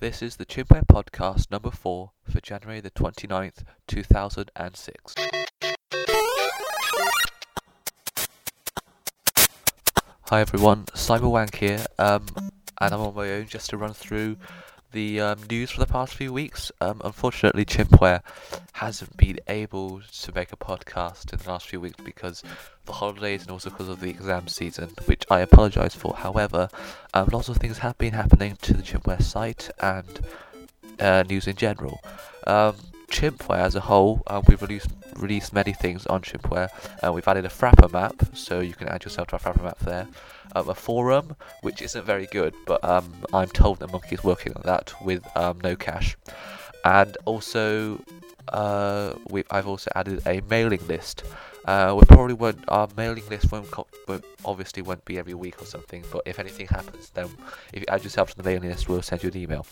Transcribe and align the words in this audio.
This 0.00 0.22
is 0.22 0.36
the 0.36 0.46
Chimpware 0.46 0.86
Podcast 0.86 1.50
number 1.50 1.70
4 1.70 2.12
for 2.24 2.40
January 2.40 2.80
the 2.80 2.90
29th, 2.90 3.64
2006. 3.86 5.14
Hi 10.22 10.40
everyone, 10.40 10.86
Simon 10.94 11.28
Wank 11.28 11.56
here, 11.56 11.84
um, 11.98 12.24
and 12.80 12.94
I'm 12.94 13.00
on 13.02 13.14
my 13.14 13.30
own 13.30 13.46
just 13.46 13.68
to 13.68 13.76
run 13.76 13.92
through 13.92 14.38
the 14.92 15.20
um, 15.20 15.38
news 15.48 15.70
for 15.70 15.80
the 15.80 15.86
past 15.86 16.14
few 16.14 16.32
weeks. 16.32 16.72
Um, 16.80 17.00
unfortunately, 17.04 17.64
Chimpware 17.64 18.22
hasn't 18.72 19.16
been 19.16 19.38
able 19.48 20.00
to 20.22 20.34
make 20.34 20.52
a 20.52 20.56
podcast 20.56 21.32
in 21.32 21.38
the 21.38 21.48
last 21.48 21.68
few 21.68 21.80
weeks 21.80 22.02
because 22.02 22.42
the 22.86 22.92
holidays 22.92 23.42
and 23.42 23.50
also 23.50 23.70
because 23.70 23.88
of 23.88 24.00
the 24.00 24.10
exam 24.10 24.48
season, 24.48 24.90
which 25.06 25.24
I 25.30 25.40
apologise 25.40 25.94
for. 25.94 26.14
However, 26.14 26.68
um, 27.14 27.28
lots 27.32 27.48
of 27.48 27.58
things 27.58 27.78
have 27.78 27.98
been 27.98 28.12
happening 28.12 28.56
to 28.62 28.74
the 28.74 28.82
Chimpware 28.82 29.22
site 29.22 29.70
and 29.80 30.20
uh, 30.98 31.24
news 31.28 31.46
in 31.46 31.56
general. 31.56 32.00
Um, 32.46 32.76
Chimpware 33.10 33.58
as 33.58 33.74
a 33.74 33.80
whole, 33.80 34.22
uh, 34.26 34.40
we've 34.46 34.62
released 34.62 34.90
released 35.16 35.52
many 35.52 35.72
things 35.72 36.06
on 36.06 36.22
Chimpware. 36.22 36.68
Uh, 37.04 37.12
we've 37.12 37.26
added 37.28 37.44
a 37.44 37.48
Frappr 37.48 37.92
map, 37.92 38.14
so 38.34 38.60
you 38.60 38.72
can 38.72 38.88
add 38.88 39.04
yourself 39.04 39.28
to 39.28 39.34
our 39.34 39.40
Frappr 39.40 39.62
map 39.62 39.78
there. 39.80 40.08
Um, 40.54 40.68
a 40.68 40.74
forum, 40.74 41.36
which 41.60 41.82
isn't 41.82 42.04
very 42.04 42.26
good, 42.26 42.54
but 42.66 42.82
um, 42.84 43.12
I'm 43.32 43.48
told 43.48 43.80
that 43.80 43.90
Munki 43.90 44.12
is 44.14 44.24
working 44.24 44.52
on 44.54 44.62
that 44.64 44.92
with 45.04 45.24
um, 45.36 45.60
no 45.62 45.76
cash. 45.76 46.16
And 46.84 47.16
also, 47.26 48.00
uh, 48.48 49.14
we 49.28 49.44
I've 49.50 49.68
also 49.68 49.90
added 49.94 50.22
a 50.26 50.40
mailing 50.48 50.86
list. 50.86 51.24
Uh, 51.66 51.94
we 51.98 52.06
probably 52.06 52.34
won't. 52.34 52.64
Our 52.68 52.88
mailing 52.96 53.28
list 53.28 53.52
won't, 53.52 53.70
co- 53.70 53.86
won't 54.08 54.24
obviously 54.44 54.82
won't 54.82 55.04
be 55.04 55.18
every 55.18 55.34
week 55.34 55.60
or 55.60 55.66
something. 55.66 56.04
But 56.10 56.22
if 56.24 56.38
anything 56.38 56.68
happens, 56.68 57.10
then 57.10 57.28
if 57.72 57.80
you 57.80 57.86
add 57.88 58.02
yourself 58.02 58.30
to 58.30 58.36
the 58.36 58.42
mailing 58.42 58.70
list, 58.70 58.88
we'll 58.88 59.02
send 59.02 59.22
you 59.22 59.30
an 59.30 59.36
email. 59.36 59.66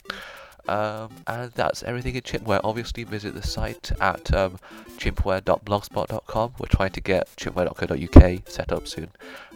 Um, 0.69 1.11
and 1.27 1.51
that's 1.53 1.83
everything 1.83 2.15
in 2.15 2.21
Chimpware. 2.21 2.61
Obviously, 2.63 3.05
visit 3.05 3.35
the 3.35 3.43
site 3.43 3.91
at 4.03 4.33
um, 4.35 4.59
chimpware.blogspot.com. 4.99 6.55
We're 6.59 6.67
trying 6.67 6.91
to 6.91 7.01
get 7.01 7.27
chimpware.co.uk 7.37 8.49
set 8.49 8.73
up 8.73 8.87
soon. 8.87 9.09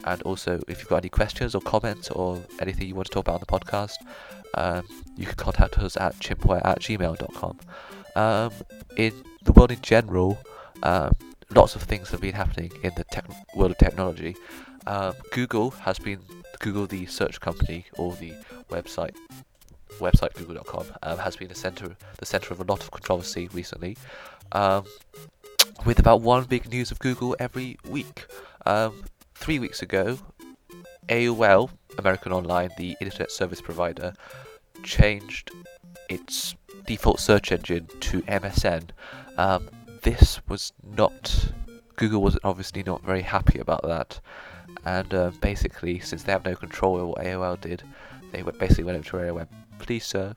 And 0.05 0.23
also, 0.23 0.63
if 0.69 0.79
you've 0.79 0.89
got 0.89 0.99
any 0.99 1.11
questions 1.11 1.55
or 1.55 1.61
comments 1.61 2.11
or 2.11 2.43
anything 2.61 2.89
you 2.89 2.95
want 2.95 3.09
to 3.09 3.13
talk 3.13 3.27
about 3.27 3.35
on 3.35 3.41
the 3.41 3.47
podcast, 3.47 3.97
um, 4.55 4.87
you 5.17 5.27
can 5.27 5.37
contact 5.37 5.79
us 5.79 5.99
at 5.99 6.19
chimpware 6.19 6.65
at 6.65 6.81
gmail.com. 6.81 7.59
Um, 8.17 8.53
in 8.97 9.13
the 9.43 9.53
world 9.53 9.71
in 9.71 9.83
general, 9.83 10.39
um, 10.83 11.13
lots 11.51 11.75
of 11.75 11.83
things 11.83 12.09
have 12.11 12.23
been 12.23 12.35
happening 12.35 12.73
in 12.83 12.93
the 12.97 13.05
tech- 13.05 13.29
world 13.55 13.73
of 13.73 13.79
technology. 13.79 14.35
Um, 14.87 15.13
Google 15.33 15.71
has 15.71 15.99
been 15.99 16.21
Google, 16.59 16.87
the 16.87 17.05
search 17.07 17.41
company 17.41 17.87
or 17.99 18.15
the 18.15 18.33
website 18.71 19.15
website 19.99 20.35
google.com 20.35 20.87
um, 21.03 21.19
has 21.19 21.37
been 21.37 21.49
the 21.49 21.55
center 21.55 21.97
the 22.19 22.27
center 22.27 22.53
of 22.53 22.61
a 22.61 22.65
lot 22.65 22.83
of 22.83 22.91
controversy 22.91 23.49
recently 23.53 23.97
um, 24.53 24.85
with 25.87 25.99
about 25.99 26.21
one 26.21 26.45
big 26.45 26.69
news 26.69 26.91
of 26.91 26.99
google 26.99 27.37
every 27.39 27.79
week. 27.89 28.27
Um, 28.67 29.05
three 29.35 29.59
weeks 29.59 29.83
ago 29.83 30.19
aol 31.09 31.71
american 31.99 32.33
online 32.33 32.71
the 32.79 32.97
internet 33.01 33.31
service 33.31 33.61
provider 33.61 34.15
changed 34.83 35.51
its 36.09 36.55
default 36.87 37.19
search 37.19 37.51
engine 37.51 37.89
to 38.01 38.23
msn 38.23 38.91
um, 39.37 39.69
this 40.03 40.41
was 40.49 40.73
not 40.97 41.53
google 41.97 42.23
was 42.23 42.39
obviously 42.45 42.83
not 42.83 43.03
very 43.05 43.23
happy 43.23 43.59
about 43.59 43.83
that. 43.83 44.21
And 44.85 45.13
uh, 45.15 45.31
basically 45.41 46.01
since 46.01 46.23
they 46.25 46.33
have 46.33 46.45
no 46.45 46.57
control 46.57 46.97
over 46.97 47.07
what 47.09 47.25
aol 47.25 47.61
did 47.61 47.83
they 48.33 48.43
basically 48.43 48.85
went 48.85 48.99
over 48.99 49.09
to 49.09 49.33
AOL 49.33 49.49
please, 49.83 50.07
sir, 50.07 50.35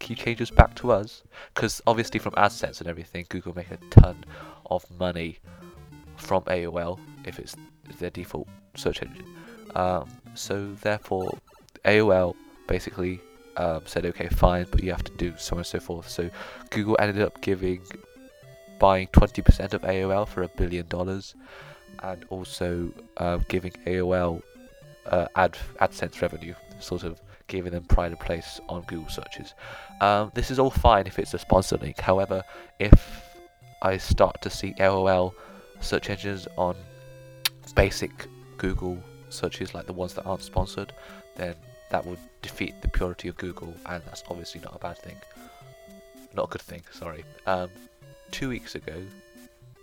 can 0.00 0.10
you 0.10 0.16
change 0.16 0.38
this 0.38 0.50
back 0.50 0.74
to 0.76 0.90
us? 0.90 1.22
Because 1.54 1.80
obviously, 1.86 2.18
from 2.18 2.32
AdSense 2.32 2.80
and 2.80 2.88
everything, 2.88 3.26
Google 3.28 3.54
make 3.54 3.70
a 3.70 3.76
ton 3.90 4.24
of 4.70 4.84
money 4.98 5.38
from 6.16 6.42
AOL 6.44 6.98
if 7.24 7.38
it's 7.38 7.54
their 7.98 8.10
default 8.10 8.48
search 8.74 9.02
engine. 9.02 9.26
Um, 9.74 10.08
so 10.34 10.72
therefore, 10.80 11.38
AOL 11.84 12.34
basically 12.66 13.20
um, 13.58 13.82
said, 13.84 14.06
okay, 14.06 14.28
fine, 14.28 14.66
but 14.70 14.82
you 14.82 14.90
have 14.90 15.04
to 15.04 15.12
do 15.12 15.34
so 15.36 15.54
on 15.54 15.58
and 15.58 15.66
so 15.66 15.78
forth. 15.78 16.08
So 16.08 16.30
Google 16.70 16.96
ended 16.98 17.22
up 17.22 17.40
giving 17.42 17.82
buying 18.78 19.08
20% 19.08 19.72
of 19.72 19.82
AOL 19.82 20.26
for 20.26 20.42
a 20.42 20.48
billion 20.48 20.86
dollars, 20.88 21.34
and 22.02 22.24
also 22.30 22.90
uh, 23.18 23.38
giving 23.48 23.72
AOL 23.86 24.42
uh, 25.06 25.28
ad 25.36 25.56
AdSense 25.80 26.20
revenue, 26.22 26.54
sort 26.80 27.04
of 27.04 27.20
giving 27.48 27.72
them 27.72 27.84
pride 27.84 28.12
of 28.12 28.20
place 28.20 28.60
on 28.68 28.82
Google 28.82 29.08
searches. 29.08 29.54
Um, 30.00 30.30
this 30.34 30.50
is 30.50 30.58
all 30.58 30.70
fine 30.70 31.06
if 31.06 31.18
it's 31.18 31.34
a 31.34 31.38
sponsored 31.38 31.82
link. 31.82 31.98
However, 32.00 32.42
if 32.78 33.22
I 33.82 33.96
start 33.96 34.40
to 34.42 34.50
see 34.50 34.74
AOL 34.74 35.32
search 35.80 36.10
engines 36.10 36.48
on 36.56 36.76
basic 37.74 38.26
Google 38.58 38.98
searches 39.28 39.74
like 39.74 39.86
the 39.86 39.92
ones 39.92 40.14
that 40.14 40.24
aren't 40.24 40.42
sponsored, 40.42 40.92
then 41.36 41.54
that 41.90 42.04
would 42.04 42.18
defeat 42.42 42.80
the 42.82 42.88
purity 42.88 43.28
of 43.28 43.36
Google, 43.36 43.74
and 43.86 44.02
that's 44.04 44.24
obviously 44.28 44.60
not 44.60 44.74
a 44.74 44.78
bad 44.78 44.98
thing. 44.98 45.16
Not 46.34 46.44
a 46.44 46.48
good 46.48 46.62
thing, 46.62 46.82
sorry. 46.92 47.24
Um, 47.46 47.70
two 48.30 48.48
weeks 48.48 48.74
ago, 48.74 49.02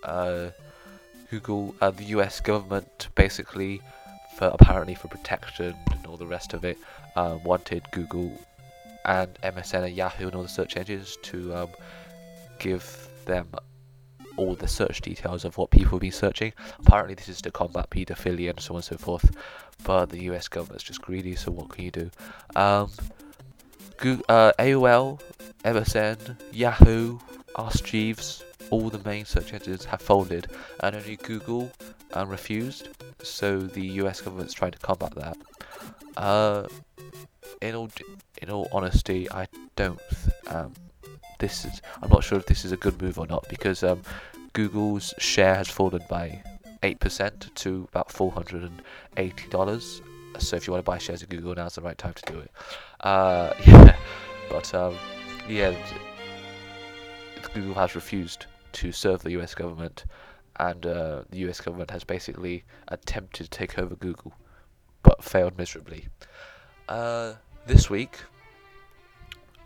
uh, 0.03 0.50
Google, 1.29 1.75
uh, 1.81 1.91
the 1.91 2.03
US 2.06 2.40
government 2.40 3.07
basically, 3.16 3.81
for 4.38 4.47
apparently 4.47 4.96
for 4.96 5.07
protection 5.07 5.75
and 5.91 6.06
all 6.06 6.18
the 6.18 6.25
rest 6.25 6.53
of 6.53 6.66
it, 6.66 6.78
um, 7.16 7.44
wanted 7.44 7.84
Google 7.91 8.40
and 9.06 9.34
MSN 9.44 9.85
and 9.85 9.96
Yahoo 9.96 10.28
and 10.28 10.35
all 10.35 10.44
the 10.44 10.50
search 10.50 10.78
engines 10.78 11.18
to 11.24 11.53
um, 11.56 11.69
give 12.59 13.09
them 13.25 13.50
all 14.38 14.56
the 14.56 14.68
search 14.68 15.01
details 15.01 15.46
of 15.46 15.57
what 15.57 15.69
people 15.69 15.91
have 15.91 16.02
been 16.02 16.12
searching. 16.12 16.53
Apparently, 16.79 17.13
this 17.13 17.29
is 17.29 17.41
to 17.41 17.52
combat 17.52 17.90
paedophilia 17.90 18.50
and 18.50 18.59
so 18.59 18.73
on 18.73 18.78
and 18.78 18.85
so 18.85 18.97
forth. 18.97 19.35
But 19.84 20.09
the 20.09 20.23
US 20.23 20.47
government's 20.47 20.84
just 20.84 21.02
greedy, 21.02 21.35
so 21.35 21.52
what 21.52 21.69
can 21.69 21.84
you 21.84 21.91
do? 21.91 22.12
Um, 22.56 22.90
Google, 23.97 24.25
uh, 24.29 24.53
AOL, 24.59 25.19
MSN, 25.63 26.38
Yahoo, 26.52 27.19
Ask 27.57 27.85
Jeeves, 27.85 28.44
all 28.72 28.90
the 28.90 29.03
main 29.07 29.25
search 29.25 29.53
engines 29.53 29.85
have 29.85 30.02
folded, 30.02 30.47
and 30.79 30.96
only 30.96 31.18
Google 31.18 31.72
uh, 32.16 32.25
refused. 32.25 32.90
So 33.22 33.59
the 33.59 33.85
US 34.02 34.22
government's 34.22 34.53
trying 34.53 34.72
to 34.72 34.79
combat 34.79 35.13
that. 35.16 35.38
Uh, 36.17 36.67
in 37.61 37.75
all 37.75 37.89
in 38.41 38.50
all 38.50 38.67
honesty, 38.72 39.29
I 39.31 39.47
don't. 39.75 40.00
Um, 40.47 40.73
this 41.39 41.66
is 41.66 41.81
I'm 42.01 42.09
not 42.09 42.23
sure 42.23 42.38
if 42.38 42.45
this 42.45 42.66
is 42.66 42.72
a 42.72 42.78
good 42.78 43.01
move 43.01 43.17
or 43.19 43.28
not 43.28 43.47
because 43.50 43.84
um, 43.84 44.01
Google's 44.53 45.13
share 45.17 45.56
has 45.56 45.67
fallen 45.67 46.01
by 46.09 46.41
eight 46.84 47.00
percent 47.00 47.50
to 47.56 47.88
about 47.89 48.11
four 48.11 48.31
hundred 48.31 48.63
and 48.63 48.81
eighty 49.17 49.47
dollars. 49.50 50.01
So 50.39 50.56
if 50.56 50.67
you 50.67 50.73
want 50.73 50.84
to 50.84 50.89
buy 50.89 50.97
shares 50.97 51.22
of 51.22 51.29
Google, 51.29 51.53
now's 51.56 51.75
the 51.75 51.81
right 51.81 51.97
time 51.97 52.13
to 52.13 52.34
do 52.34 52.40
it. 52.40 52.51
Uh, 53.01 53.53
yeah, 53.66 53.95
but 54.50 54.73
um, 54.73 54.95
yeah, 55.47 55.75
Google 57.53 57.75
has 57.75 57.95
refused 57.95 58.47
to 58.73 58.91
serve 58.91 59.22
the 59.22 59.31
U.S. 59.31 59.53
government, 59.53 60.05
and 60.59 60.85
uh, 60.85 61.23
the 61.29 61.40
U.S. 61.40 61.61
government 61.61 61.91
has 61.91 62.03
basically 62.03 62.63
attempted 62.88 63.44
to 63.44 63.50
take 63.50 63.78
over 63.78 63.95
Google, 63.95 64.34
but 65.03 65.24
failed 65.24 65.58
miserably. 65.58 66.08
Uh, 66.90 67.34
this 67.68 67.90
week, 67.90 68.18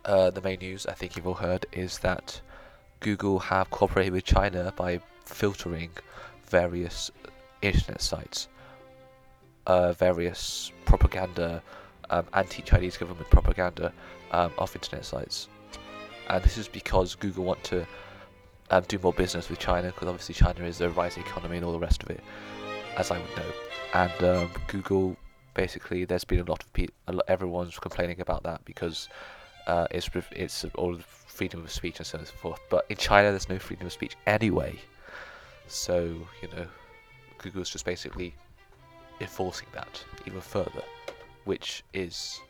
uh, 0.04 0.30
the 0.30 0.40
main 0.42 0.58
news 0.58 0.86
I 0.86 0.92
think 0.92 1.16
you've 1.16 1.26
all 1.26 1.34
heard 1.34 1.66
is 1.72 1.98
that 1.98 2.40
Google 3.00 3.38
have 3.38 3.70
cooperated 3.70 4.12
with 4.12 4.24
China 4.24 4.72
by 4.76 5.00
filtering 5.24 5.90
various 6.46 7.10
internet 7.62 8.00
sites, 8.00 8.48
uh, 9.66 9.92
various 9.92 10.72
propaganda, 10.84 11.62
um, 12.10 12.24
anti-Chinese 12.32 12.96
government 12.96 13.28
propaganda 13.30 13.92
um, 14.32 14.50
of 14.58 14.74
internet 14.74 15.04
sites, 15.04 15.48
and 16.28 16.42
this 16.42 16.56
is 16.56 16.68
because 16.68 17.14
Google 17.14 17.44
want 17.44 17.62
to 17.64 17.86
um, 18.70 18.84
do 18.88 18.98
more 18.98 19.12
business 19.12 19.50
with 19.50 19.58
China 19.58 19.88
because 19.88 20.08
obviously 20.08 20.34
China 20.34 20.64
is 20.64 20.80
a 20.80 20.88
rising 20.90 21.22
economy 21.22 21.56
and 21.56 21.64
all 21.66 21.72
the 21.72 21.78
rest 21.78 22.02
of 22.02 22.10
it, 22.10 22.22
as 22.96 23.10
I 23.10 23.18
would 23.18 23.36
know, 23.36 23.52
and 23.94 24.24
um, 24.24 24.50
Google 24.68 25.16
basically 25.58 26.04
there's 26.04 26.22
been 26.22 26.38
a 26.38 26.44
lot 26.44 26.62
of 26.62 26.72
people, 26.72 26.94
everyone's 27.26 27.76
complaining 27.80 28.20
about 28.20 28.44
that 28.44 28.64
because 28.64 29.08
uh, 29.66 29.88
it's 29.90 30.08
it's 30.30 30.64
all 30.76 30.96
freedom 31.26 31.64
of 31.64 31.70
speech 31.72 31.96
and 31.98 32.06
so 32.06 32.16
on 32.16 32.20
and 32.20 32.28
so 32.28 32.34
forth. 32.36 32.60
But 32.70 32.86
in 32.88 32.96
China, 32.96 33.30
there's 33.30 33.48
no 33.48 33.58
freedom 33.58 33.86
of 33.88 33.92
speech 33.92 34.14
anyway. 34.24 34.78
So 35.66 35.96
you 36.42 36.48
know, 36.54 36.66
Google's 37.38 37.70
just 37.70 37.84
basically 37.84 38.34
enforcing 39.20 39.66
that 39.72 40.04
even 40.26 40.40
further, 40.40 40.84
which 41.44 41.82
is 41.92 42.40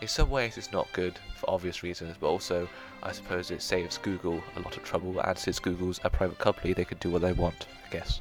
in 0.00 0.06
some 0.06 0.30
ways 0.30 0.56
it's 0.56 0.70
not 0.70 0.86
good 0.92 1.18
for 1.34 1.50
obvious 1.50 1.82
reasons, 1.82 2.16
but 2.20 2.28
also 2.28 2.68
I 3.02 3.10
suppose 3.10 3.50
it 3.50 3.60
saves 3.60 3.98
Google 3.98 4.40
a 4.54 4.60
lot 4.60 4.76
of 4.76 4.84
trouble. 4.84 5.18
And 5.18 5.36
since 5.36 5.58
Google's 5.58 5.98
a 6.04 6.10
private 6.10 6.38
company, 6.38 6.74
they 6.74 6.84
can 6.84 6.98
do 6.98 7.10
what 7.10 7.22
they 7.22 7.32
want, 7.32 7.66
I 7.84 7.90
guess. 7.90 8.20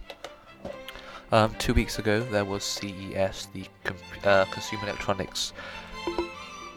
Um, 1.33 1.51
two 1.57 1.74
weeks 1.74 1.97
ago, 1.97 2.19
there 2.19 2.45
was 2.45 2.63
CES, 2.63 3.47
the 3.53 3.65
com- 3.83 3.97
uh, 4.24 4.45
Consumer 4.51 4.83
Electronics 4.83 5.51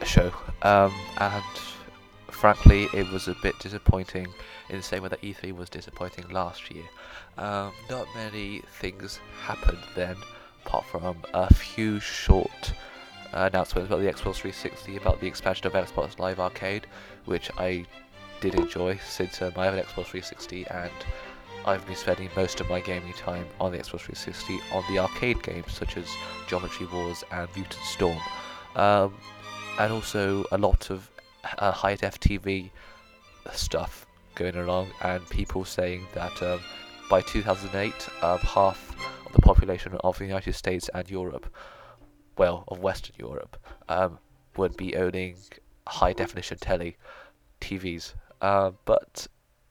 show, 0.03 0.33
um, 0.63 0.95
and 1.19 1.45
frankly, 2.31 2.89
it 2.95 3.07
was 3.13 3.29
a 3.29 3.37
bit 3.43 3.59
disappointing 3.59 4.27
in 4.71 4.79
the 4.79 4.83
same 4.83 5.03
way 5.03 5.11
that 5.11 5.21
E3 5.21 5.55
was 5.55 5.69
disappointing 5.69 6.27
last 6.31 6.71
year. 6.71 6.85
Um, 7.37 7.71
not 7.91 8.07
many 8.15 8.63
things 8.81 9.21
happened 9.43 9.83
then, 9.95 10.17
apart 10.65 10.87
from 10.87 11.19
a 11.35 11.53
few 11.53 12.01
short 12.01 12.73
uh, 13.35 13.51
announcements 13.53 13.89
about 13.89 14.01
the 14.01 14.07
Xbox 14.07 14.37
360, 14.37 14.97
about 14.97 15.21
the 15.21 15.27
expansion 15.27 15.67
of 15.67 15.75
Xbox 15.75 16.19
Live 16.19 16.41
Arcade, 16.41 16.87
which 17.27 17.51
I 17.59 17.85
did 18.41 18.55
enjoy 18.55 18.99
since 19.07 19.43
um, 19.43 19.53
I 19.55 19.67
have 19.67 19.75
an 19.75 19.81
Xbox 19.81 20.07
360 20.07 20.67
and 20.69 20.91
I've 21.67 21.85
been 21.85 21.97
spending 21.97 22.31
most 22.37 22.61
of 22.61 22.69
my 22.71 22.81
gaming 22.81 23.13
time 23.15 23.45
on 23.61 23.73
the 23.73 23.79
Xbox 23.79 24.03
360 24.03 24.61
on 24.73 24.85
the 24.89 25.01
arcade 25.01 25.43
games 25.43 25.73
such 25.73 25.97
as 25.97 26.07
Geometry 26.47 26.87
Wars 26.87 27.25
and 27.33 27.49
Mutant 27.57 27.85
Storm, 27.85 28.19
um, 28.77 29.13
and 29.81 29.93
also 29.93 30.45
a 30.53 30.59
lot 30.59 30.91
of 30.91 31.11
uh, 31.59 31.73
high 31.73 31.97
def 31.97 32.21
TV 32.21 32.71
stuff 33.53 34.07
going 34.37 34.55
along, 34.55 34.91
and 35.03 35.29
people 35.29 35.65
saying 35.65 36.07
that 36.15 36.41
um, 36.41 36.61
by 37.11 37.21
2008, 37.21 37.93
um, 38.23 38.39
half 38.39 38.95
of 39.27 39.33
the 39.33 39.43
population 39.43 39.93
of 40.05 40.17
the 40.19 40.25
United 40.25 40.53
States 40.53 40.89
and 40.95 41.11
Europe, 41.11 41.53
well, 42.39 42.63
of 42.69 42.79
Western 42.79 43.17
Europe, 43.19 43.57
um, 43.89 44.21
would 44.57 44.77
be 44.77 44.95
owning 44.95 45.37
high 45.89 46.13
definition 46.13 46.59
telly 46.59 46.97
TVs. 47.61 48.15
Uh, 48.41 48.71
but 48.85 49.27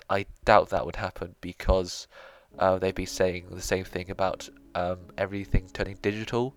I 0.09 0.25
doubt 0.43 0.69
that 0.69 0.85
would 0.85 0.95
happen 0.95 1.35
because 1.41 2.07
uh, 2.59 2.77
they'd 2.77 2.95
be 2.95 3.05
saying 3.05 3.47
the 3.51 3.61
same 3.61 3.83
thing 3.83 4.09
about 4.11 4.49
um, 4.75 4.99
everything 5.17 5.67
turning 5.73 5.97
digital 6.01 6.55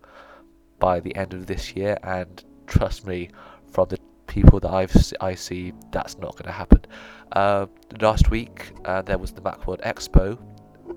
by 0.78 1.00
the 1.00 1.14
end 1.16 1.34
of 1.34 1.46
this 1.46 1.74
year, 1.74 1.98
and 2.02 2.44
trust 2.66 3.06
me, 3.06 3.30
from 3.72 3.88
the 3.88 3.98
people 4.26 4.60
that 4.60 4.70
I've 4.70 4.94
I 5.20 5.34
see, 5.34 5.72
that's 5.90 6.18
not 6.18 6.32
going 6.32 6.46
to 6.46 6.52
happen. 6.52 6.84
Uh, 7.32 7.66
last 8.00 8.30
week 8.30 8.72
uh, 8.84 9.02
there 9.02 9.18
was 9.18 9.32
the 9.32 9.40
Macworld 9.40 9.80
Expo, 9.82 10.38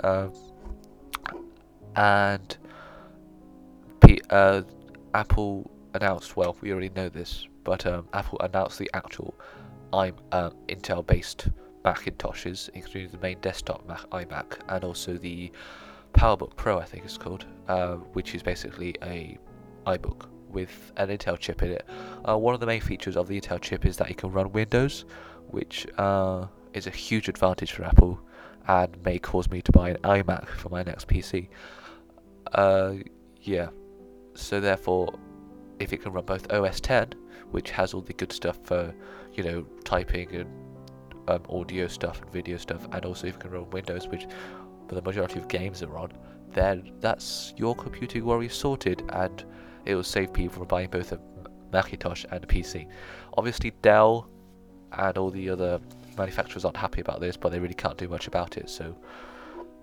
um, 0.03 0.33
and 1.95 2.57
P- 4.05 4.21
uh, 4.29 4.61
Apple 5.13 5.69
announced. 5.93 6.35
Well, 6.35 6.55
we 6.61 6.71
already 6.71 6.89
know 6.89 7.09
this, 7.09 7.47
but 7.63 7.85
um, 7.85 8.07
Apple 8.13 8.39
announced 8.41 8.77
the 8.77 8.89
actual 8.93 9.33
I'm 9.93 10.15
um, 10.31 10.53
Intel-based 10.69 11.49
Macintoshes, 11.83 12.69
including 12.73 13.09
the 13.09 13.17
main 13.17 13.39
desktop 13.39 13.87
Mac 13.87 14.09
iMac 14.11 14.59
and 14.69 14.83
also 14.83 15.17
the 15.17 15.51
PowerBook 16.13 16.55
Pro, 16.55 16.79
I 16.79 16.85
think 16.85 17.05
it's 17.05 17.17
called, 17.17 17.45
uh, 17.67 17.95
which 18.13 18.35
is 18.35 18.43
basically 18.43 18.95
a 19.01 19.37
iBook 19.87 20.27
with 20.49 20.91
an 20.97 21.09
Intel 21.09 21.39
chip 21.39 21.63
in 21.63 21.71
it. 21.71 21.85
Uh, 22.27 22.37
one 22.37 22.53
of 22.53 22.59
the 22.59 22.65
main 22.65 22.81
features 22.81 23.15
of 23.15 23.27
the 23.27 23.39
Intel 23.39 23.59
chip 23.61 23.85
is 23.85 23.97
that 23.97 24.11
it 24.11 24.17
can 24.17 24.31
run 24.31 24.51
Windows, 24.51 25.05
which 25.49 25.87
uh, 25.97 26.45
is 26.73 26.87
a 26.87 26.91
huge 26.91 27.29
advantage 27.29 27.71
for 27.71 27.83
Apple 27.83 28.19
and 28.67 28.95
may 29.03 29.17
cause 29.17 29.49
me 29.49 29.61
to 29.61 29.71
buy 29.71 29.89
an 29.89 29.97
iMac 29.97 30.47
for 30.47 30.69
my 30.69 30.83
next 30.83 31.07
PC. 31.07 31.47
Uh, 32.53 32.95
yeah, 33.41 33.69
so 34.35 34.59
therefore, 34.59 35.13
if 35.79 35.93
it 35.93 36.01
can 36.01 36.11
run 36.11 36.25
both 36.25 36.51
OS 36.51 36.79
10, 36.79 37.13
which 37.51 37.71
has 37.71 37.93
all 37.93 38.01
the 38.01 38.13
good 38.13 38.31
stuff 38.31 38.59
for, 38.63 38.93
you 39.33 39.43
know, 39.43 39.65
typing 39.83 40.33
and 40.35 40.49
um, 41.27 41.43
audio 41.49 41.87
stuff 41.87 42.21
and 42.21 42.31
video 42.31 42.57
stuff, 42.57 42.87
and 42.91 43.05
also 43.05 43.27
if 43.27 43.33
you 43.33 43.39
can 43.39 43.51
run 43.51 43.69
Windows, 43.69 44.07
which 44.07 44.25
for 44.87 44.95
the 44.95 45.01
majority 45.01 45.39
of 45.39 45.47
games 45.47 45.81
are 45.83 45.97
on, 45.97 46.11
then 46.53 46.91
that's 46.99 47.53
your 47.57 47.75
computing 47.75 48.25
worries 48.25 48.53
sorted, 48.53 49.03
and 49.09 49.45
it 49.85 49.95
will 49.95 50.03
save 50.03 50.33
people 50.33 50.59
from 50.59 50.67
buying 50.67 50.89
both 50.89 51.11
a 51.11 51.19
Macintosh 51.71 52.25
and 52.31 52.43
a 52.43 52.47
PC. 52.47 52.87
Obviously, 53.37 53.71
Dell 53.81 54.27
and 54.91 55.17
all 55.17 55.29
the 55.29 55.49
other 55.49 55.79
manufacturers 56.17 56.65
aren't 56.65 56.77
happy 56.77 57.01
about 57.01 57.21
this, 57.21 57.37
but 57.37 57.51
they 57.51 57.59
really 57.59 57.73
can't 57.73 57.97
do 57.97 58.07
much 58.07 58.27
about 58.27 58.57
it. 58.57 58.69
So, 58.69 58.95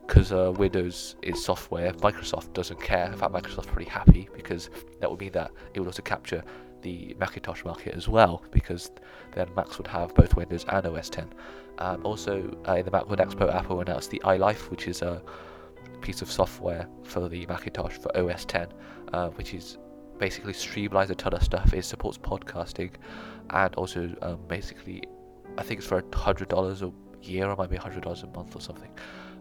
because 0.07 0.33
uh, 0.33 0.53
Windows 0.57 1.17
is 1.23 1.43
software, 1.43 1.93
Microsoft 1.95 2.53
doesn't 2.53 2.81
care. 2.81 3.07
In 3.07 3.19
fact, 3.19 3.33
Microsoft's 3.33 3.67
pretty 3.67 3.91
happy 3.91 4.29
because 4.35 4.71
that 5.01 5.11
would 5.11 5.21
mean 5.21 5.33
that 5.33 5.51
it 5.75 5.81
would 5.81 5.87
also 5.87 6.03
capture 6.03 6.43
the 6.83 7.17
Macintosh 7.19 7.65
market 7.65 7.95
as 7.95 8.09
well, 8.09 8.43
because 8.51 8.91
then 9.35 9.49
Macs 9.57 9.79
would 9.79 9.87
have 9.87 10.15
both 10.15 10.37
Windows 10.37 10.65
and 10.69 10.87
OS 10.87 11.11
10. 11.11 11.33
Um, 11.79 12.05
also, 12.05 12.57
uh, 12.67 12.75
in 12.75 12.85
the 12.85 12.91
Macworld 12.91 13.19
Expo, 13.19 13.53
Apple 13.55 13.81
announced 13.81 14.11
the 14.11 14.21
iLife, 14.25 14.71
which 14.71 14.89
is 14.89 15.03
a 15.03 15.23
piece 16.01 16.23
of 16.23 16.31
software 16.31 16.89
for 17.05 17.29
the 17.29 17.47
Macintosh 17.47 17.99
for 17.99 18.17
OS 18.17 18.45
10, 18.45 18.69
uh, 19.13 19.29
which 19.31 19.55
is 19.55 19.79
basically 20.19 20.53
streamlines 20.53 21.11
a 21.11 21.15
ton 21.15 21.35
of 21.35 21.43
stuff. 21.43 21.73
It 21.73 21.85
supports 21.85 22.19
podcasting, 22.19 22.91
and 23.51 23.75
also 23.77 24.15
um, 24.23 24.39
basically, 24.49 25.03
I 25.57 25.63
think 25.63 25.79
it's 25.79 25.89
for 25.89 26.03
hundred 26.13 26.49
dollars 26.49 26.83
a 26.83 26.93
year, 27.23 27.49
or 27.49 27.57
might 27.57 27.71
be 27.71 27.77
a 27.77 27.81
hundred 27.81 28.03
dollars 28.03 28.23
a 28.23 28.27
month 28.29 28.57
or 28.57 28.61
something. 28.61 28.91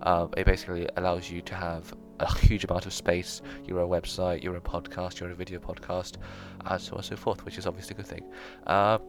Um, 0.04 0.32
it 0.38 0.46
basically 0.46 0.88
allows 0.98 1.30
you 1.30 1.42
to 1.42 1.56
have 1.56 1.94
a 2.20 2.38
huge 2.40 2.64
amount 2.66 2.86
of 2.86 2.94
space. 2.94 3.42
Your 3.66 3.80
own 3.80 3.90
website, 3.90 4.44
your 4.44 4.56
own 4.56 4.62
podcast, 4.62 5.20
your 5.20 5.30
own 5.30 5.36
video 5.36 5.60
podcast, 5.60 6.18
and 6.66 6.82
so 6.82 6.94
on 6.94 6.98
and 6.98 7.06
so 7.06 7.16
forth, 7.16 7.46
which 7.46 7.58
is 7.58 7.66
obviously 7.66 7.94
a 7.94 7.98
good 7.98 8.08
thing. 8.08 8.24
Um, 8.68 9.02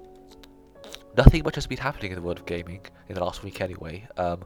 nothing 1.17 1.43
much 1.45 1.55
has 1.57 1.67
been 1.67 1.79
happening 1.79 2.13
in 2.13 2.17
the 2.17 2.23
world 2.23 2.39
of 2.39 2.47
gaming 2.47 2.81
in 3.09 3.15
the 3.15 3.25
last 3.25 3.43
week, 3.43 3.61
anyway. 3.61 4.07
Um, 4.17 4.45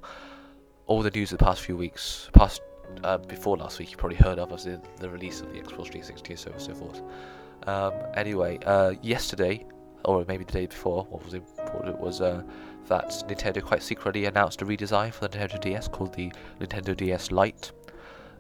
all 0.87 1.03
the 1.03 1.11
news 1.11 1.33
of 1.33 1.39
the 1.39 1.45
past 1.45 1.61
few 1.61 1.77
weeks, 1.77 2.29
past 2.33 2.61
uh, 3.05 3.19
before 3.19 3.57
last 3.57 3.79
week, 3.79 3.91
you 3.91 3.97
probably 3.97 4.17
heard 4.17 4.39
of 4.39 4.53
as 4.53 4.65
the, 4.65 4.81
the 4.99 5.09
release 5.09 5.41
of 5.41 5.53
the 5.53 5.61
Xbox 5.61 5.91
360 5.91 6.33
and 6.33 6.41
so 6.41 6.51
on 6.51 6.55
and 6.55 6.63
so 6.63 6.75
forth. 6.75 7.03
Um, 7.67 7.93
anyway, 8.15 8.59
uh, 8.67 8.95
yesterday, 9.03 9.65
or 10.05 10.25
maybe 10.27 10.45
the 10.45 10.53
day 10.53 10.67
before, 10.67 11.05
what 11.05 11.25
was 11.25 11.35
important 11.35 11.99
was 11.99 12.21
uh, 12.21 12.43
that 12.89 13.11
Nintendo 13.29 13.63
quite 13.63 13.83
secretly 13.83 14.25
announced 14.25 14.63
a 14.63 14.65
redesign 14.65 15.13
for 15.13 15.29
the 15.29 15.39
Nintendo 15.39 15.61
DS 15.61 15.89
called 15.89 16.15
the 16.15 16.33
Nintendo 16.61 16.97
DS 16.97 17.31
Lite. 17.31 17.73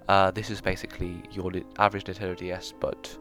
Uh, 0.08 0.30
this 0.30 0.50
is 0.50 0.60
basically 0.60 1.22
your 1.30 1.52
average 1.78 2.04
Nintendo 2.04 2.36
DS, 2.36 2.72
but 2.80 3.16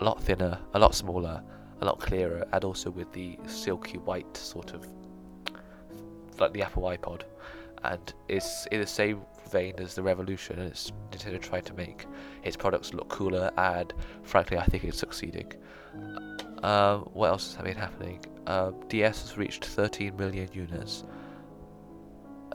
a 0.00 0.04
lot 0.04 0.22
thinner, 0.22 0.58
a 0.74 0.78
lot 0.78 0.94
smaller, 0.94 1.42
a 1.80 1.84
lot 1.84 1.98
clearer, 1.98 2.46
and 2.52 2.64
also 2.64 2.90
with 2.90 3.12
the 3.12 3.38
silky 3.46 3.98
white 3.98 4.36
sort 4.36 4.72
of 4.72 4.86
like 6.38 6.52
the 6.52 6.62
Apple 6.62 6.84
iPod. 6.84 7.22
And 7.84 8.14
it's 8.28 8.66
in 8.66 8.80
the 8.80 8.86
same 8.86 9.22
vein 9.50 9.74
as 9.78 9.94
the 9.94 10.02
Revolution, 10.02 10.58
and 10.58 10.68
it's 10.70 10.92
Nintendo 11.10 11.40
trying 11.40 11.64
to 11.64 11.74
make 11.74 12.06
its 12.44 12.56
products 12.56 12.94
look 12.94 13.08
cooler, 13.08 13.50
and 13.58 13.92
frankly, 14.22 14.58
I 14.58 14.64
think 14.64 14.84
it's 14.84 14.98
succeeding. 14.98 15.52
Uh, 16.62 16.98
what 16.98 17.28
else 17.28 17.54
has 17.54 17.64
been 17.64 17.76
happening? 17.76 18.24
Uh, 18.46 18.70
DS 18.88 19.22
has 19.22 19.36
reached 19.36 19.64
13 19.64 20.16
million 20.16 20.48
units. 20.52 21.04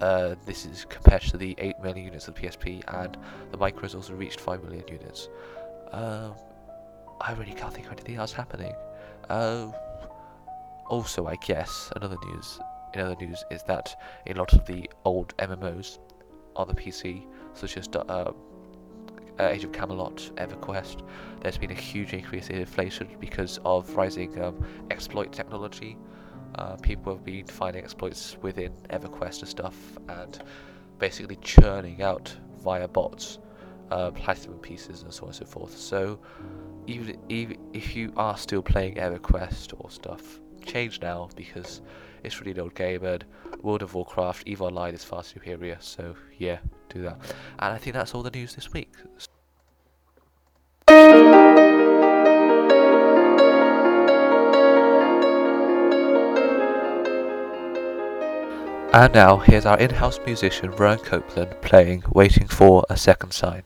Uh, 0.02 0.36
this 0.46 0.66
is 0.66 0.86
compared 0.86 1.24
to 1.24 1.38
the 1.38 1.56
8 1.58 1.80
million 1.82 2.06
units 2.06 2.28
of 2.28 2.36
the 2.36 2.42
PSP, 2.42 2.84
and 3.02 3.18
the 3.52 3.58
Micro 3.58 3.82
has 3.84 3.96
also 3.96 4.14
reached 4.14 4.40
5 4.40 4.64
million 4.64 4.84
units. 4.88 5.30
Um, 5.92 6.36
I 7.20 7.34
really 7.34 7.54
can't 7.54 7.74
think 7.74 7.88
of 7.88 7.94
anything 7.94 8.16
else 8.16 8.32
happening. 8.32 8.74
Uh, 9.30 9.72
also, 10.88 11.26
I 11.26 11.36
guess 11.36 11.92
another 11.96 12.18
news 12.28 12.60
in 12.94 13.02
other 13.02 13.16
news 13.20 13.44
is 13.52 13.64
that 13.64 14.00
a 14.28 14.34
lot 14.34 14.54
of 14.54 14.66
the 14.66 14.90
old 15.06 15.36
MMOs 15.38 16.00
on 16.56 16.68
the 16.68 16.74
PC, 16.74 17.26
such 17.54 17.78
as 17.78 17.88
uh, 17.96 18.32
uh, 19.40 19.50
Age 19.50 19.64
of 19.64 19.72
Camelot, 19.72 20.18
EverQuest, 20.36 21.02
there's 21.42 21.58
been 21.58 21.72
a 21.72 21.76
huge 21.76 22.14
increase 22.14 22.50
in 22.50 22.58
inflation 22.58 23.08
because 23.20 23.60
of 23.66 23.96
rising 23.96 24.42
um, 24.42 24.66
exploit 24.92 25.32
technology. 25.32 25.98
Uh, 26.56 26.76
people 26.78 27.14
have 27.14 27.24
been 27.24 27.46
finding 27.46 27.84
exploits 27.84 28.38
within 28.42 28.72
EverQuest 28.90 29.40
and 29.40 29.50
stuff, 29.50 29.76
and 30.10 30.40
basically 30.98 31.36
churning 31.38 32.02
out 32.02 32.36
via 32.64 32.88
bots 32.88 33.40
uh, 33.92 34.12
platinum 34.12 34.58
pieces 34.60 35.04
and 35.04 35.14
so 35.14 35.24
on 35.24 35.30
and 35.30 35.36
so 35.36 35.46
forth. 35.46 35.78
So 35.78 36.20
even, 36.88 37.18
even 37.30 37.58
if 37.74 37.96
you 37.96 38.14
are 38.18 38.38
still 38.38 38.62
playing 38.62 38.96
EverQuest 38.96 39.74
or 39.80 39.90
stuff, 39.90 40.40
change 40.66 41.02
now 41.02 41.30
because 41.36 41.82
it's 42.24 42.40
really 42.40 42.52
an 42.52 42.60
old 42.60 42.76
game 42.76 43.04
and 43.06 43.24
World 43.62 43.82
of 43.82 43.94
Warcraft 43.94 44.48
EVE 44.48 44.62
Online 44.62 44.94
is 44.94 45.04
far 45.04 45.24
superior. 45.24 45.78
So 45.80 46.16
yeah, 46.38 46.60
do 46.98 47.04
that. 47.04 47.20
And 47.60 47.74
I 47.74 47.78
think 47.78 47.94
that's 47.94 48.14
all 48.14 48.24
the 48.24 48.32
news 48.32 48.56
this 48.56 48.72
week. 48.74 48.92
And 58.94 59.14
now, 59.14 59.38
here's 59.38 59.66
our 59.66 59.78
in-house 59.78 60.20
musician 60.26 60.72
Rowan 60.72 60.98
Copeland 60.98 61.56
playing 61.62 62.04
Waiting 62.10 62.48
for 62.48 62.84
a 62.90 62.98
Second 62.98 63.32
Sign. 63.32 63.64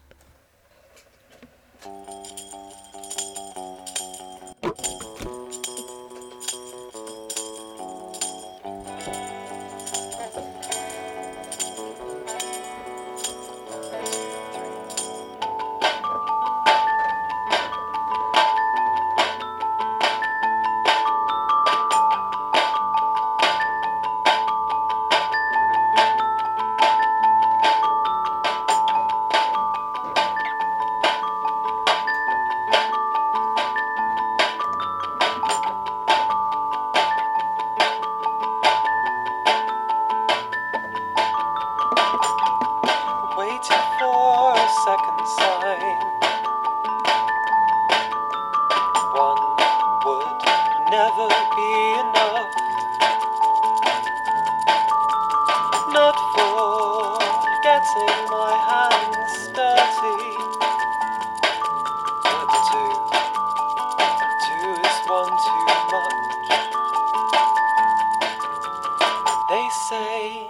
Say 69.90 70.48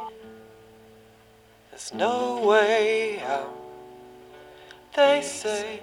there's 1.70 1.94
no 1.94 2.46
way 2.46 3.20
out. 3.22 3.56
They 4.96 5.22
say 5.22 5.80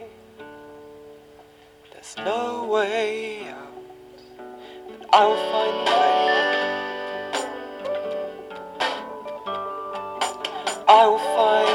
there's 1.90 2.16
no 2.18 2.66
way 2.66 3.48
out. 3.48 3.72
But 4.88 5.06
I'll 5.14 5.36
find 5.52 5.88
a 5.88 5.92
way. 6.00 6.28
I'll 10.88 11.18
find 11.18 11.67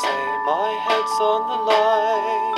say 0.00 0.22
my 0.46 0.70
head's 0.86 1.20
on 1.20 1.40
the 1.52 1.58
line, 1.68 2.56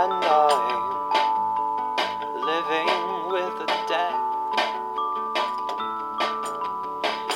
and 0.00 0.20
I'm 0.24 0.74
living 2.50 2.92
with 3.32 3.54
the 3.60 3.68
dead. 3.88 4.18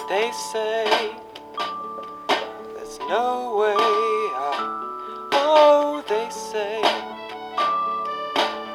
They 0.08 0.28
say 0.52 0.84
there's 2.74 2.98
no 3.08 3.56
way 3.56 3.80
out. 4.36 4.68
Oh, 5.32 6.04
they 6.06 6.28
say 6.28 6.82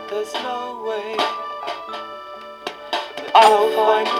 there's 0.09 0.33
no 0.33 0.81
way 0.87 1.15
out. 1.19 1.45
But 3.15 3.31
I'll 3.35 3.69
find 3.75 4.16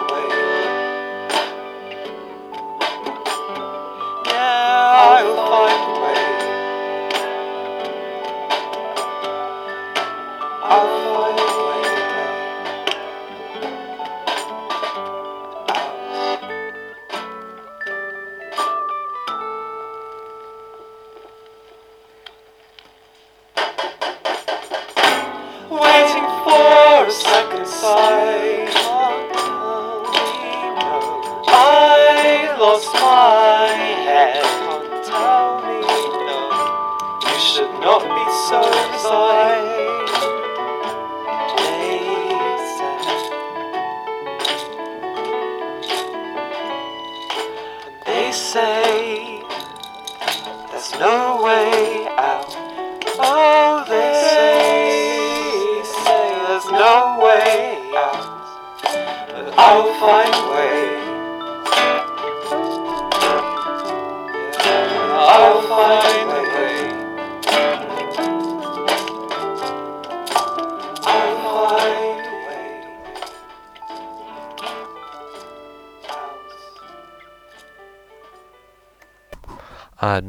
so 38.45 38.59
resigned. 38.91 39.46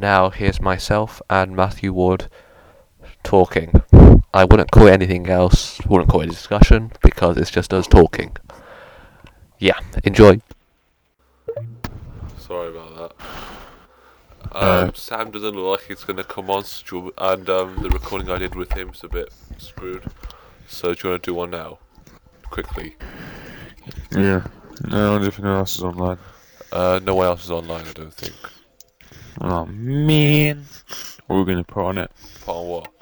Now 0.09 0.31
here's 0.31 0.59
myself 0.59 1.21
and 1.29 1.55
Matthew 1.55 1.93
Ward 1.93 2.31
talking. 3.23 3.83
I 4.33 4.47
wouldn't 4.47 4.71
call 4.71 4.87
it 4.87 4.93
anything 4.93 5.29
else, 5.29 5.85
wouldn't 5.85 6.09
call 6.09 6.23
it 6.23 6.29
a 6.29 6.31
discussion, 6.31 6.93
because 7.03 7.37
it's 7.37 7.51
just 7.51 7.75
us 7.75 7.87
talking. 7.87 8.35
Yeah, 9.59 9.79
enjoy. 10.05 10.41
Sorry 12.39 12.69
about 12.75 12.93
that. 12.97 13.13
Uh, 14.51 14.85
Um, 14.87 14.95
Sam 14.95 15.31
doesn't 15.31 15.55
look 15.55 15.81
like 15.81 15.89
he's 15.89 16.05
going 16.05 16.17
to 16.17 16.25
come 16.25 16.49
on, 16.49 16.65
and 17.19 17.51
um, 17.51 17.77
the 17.83 17.91
recording 17.91 18.31
I 18.31 18.39
did 18.39 18.55
with 18.55 18.73
him's 18.73 19.05
a 19.05 19.09
bit 19.09 19.31
screwed. 19.59 20.05
So 20.69 20.95
do 20.95 21.01
you 21.03 21.11
want 21.11 21.23
to 21.23 21.31
do 21.31 21.35
one 21.35 21.51
now? 21.51 21.81
Quickly. 22.45 22.97
Yeah. 24.11 24.47
No, 24.89 25.17
anything 25.17 25.45
else 25.45 25.77
is 25.77 25.83
online. 25.83 26.19
Uh, 26.73 26.99
no 27.05 27.15
one 27.15 27.27
else 27.27 27.45
is 27.45 27.51
online, 27.51 27.87
I 27.87 27.93
don't 27.93 28.15
think. 28.15 28.37
Oh 29.41 29.67
man. 29.67 30.65
What 31.27 31.37
are 31.37 31.39
we 31.41 31.53
gonna 31.53 31.65
put 31.65 31.85
on 31.85 31.99
it? 31.99 32.11
Put 32.45 32.53
on 32.55 32.67
what? 32.69 32.93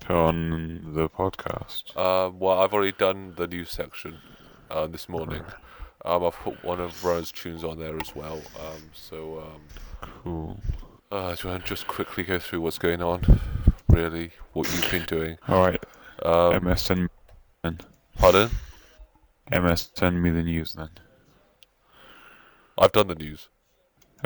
Put 0.00 0.16
on 0.16 0.92
the 0.94 1.08
podcast. 1.08 1.96
Um, 1.96 2.38
well, 2.38 2.60
I've 2.60 2.72
already 2.74 2.92
done 2.92 3.34
the 3.36 3.46
news 3.46 3.70
section 3.70 4.18
uh, 4.70 4.86
this 4.86 5.08
morning. 5.08 5.42
Um, 6.04 6.24
I've 6.24 6.34
put 6.36 6.62
one 6.64 6.80
of 6.80 7.04
Rowan's 7.04 7.30
tunes 7.32 7.62
on 7.64 7.78
there 7.78 7.96
as 8.00 8.14
well. 8.14 8.40
Um, 8.58 8.90
so, 8.92 9.40
um, 9.40 9.60
Cool. 10.24 10.60
uh, 11.12 11.34
do 11.34 11.46
you 11.48 11.50
want 11.52 11.62
to 11.64 11.68
just 11.68 11.86
quickly 11.86 12.24
go 12.24 12.38
through 12.38 12.62
what's 12.62 12.78
going 12.78 13.02
on? 13.02 13.40
Really, 13.88 14.30
what 14.52 14.66
you've 14.72 14.90
been 14.90 15.04
doing? 15.04 15.36
Alright, 15.48 15.84
Um, 16.24 16.64
MS 16.64 16.80
send 16.82 17.08
pardon? 18.18 18.50
MS 19.50 19.90
send 19.94 20.22
me 20.22 20.30
the 20.30 20.42
news 20.42 20.72
then. 20.72 20.88
I've 22.78 22.92
done 22.92 23.08
the 23.08 23.14
news. 23.14 23.48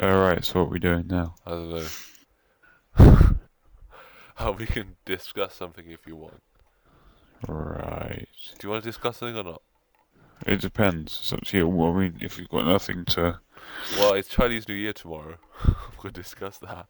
Alright, 0.01 0.43
so 0.43 0.59
what 0.59 0.67
are 0.67 0.71
we 0.71 0.79
doing 0.79 1.07
now? 1.07 1.35
I 1.45 1.49
don't 1.51 1.69
know. 1.69 1.87
How 4.35 4.51
we 4.51 4.65
can 4.65 4.95
discuss 5.05 5.55
something 5.55 5.89
if 5.89 6.05
you 6.05 6.17
want. 6.17 6.41
Right. 7.47 8.27
Do 8.59 8.67
you 8.67 8.71
want 8.71 8.83
to 8.83 8.89
discuss 8.89 9.17
something 9.17 9.37
or 9.37 9.43
not? 9.43 9.61
It 10.45 10.59
depends. 10.59 11.17
It's 11.21 11.33
up 11.33 11.41
to 11.45 11.57
you. 11.57 11.67
Well, 11.67 11.95
I 11.95 11.99
mean, 11.99 12.17
if 12.19 12.37
you've 12.37 12.49
got 12.49 12.65
nothing 12.65 13.05
to. 13.05 13.39
Well, 13.97 14.13
it's 14.13 14.27
Chinese 14.27 14.67
New 14.67 14.75
Year 14.75 14.93
tomorrow. 14.93 15.37
we 15.67 15.97
could 15.97 16.13
discuss 16.13 16.57
that. 16.59 16.87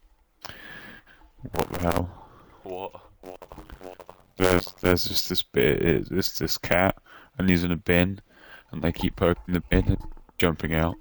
What 1.51 1.69
the 1.73 1.79
hell? 1.79 2.27
What? 2.63 3.01
There's 4.37 4.65
there's 4.81 5.07
just 5.07 5.29
this 5.29 5.43
bit. 5.43 5.81
It's 5.81 6.09
this 6.09 6.37
this 6.39 6.57
cat, 6.57 6.97
and 7.37 7.47
he's 7.47 7.63
in 7.63 7.71
a 7.71 7.77
bin, 7.77 8.19
and 8.71 8.81
they 8.81 8.91
keep 8.91 9.15
poking 9.15 9.53
the 9.53 9.61
bin 9.61 9.85
and 9.87 10.01
jumping 10.37 10.73
out. 10.73 10.95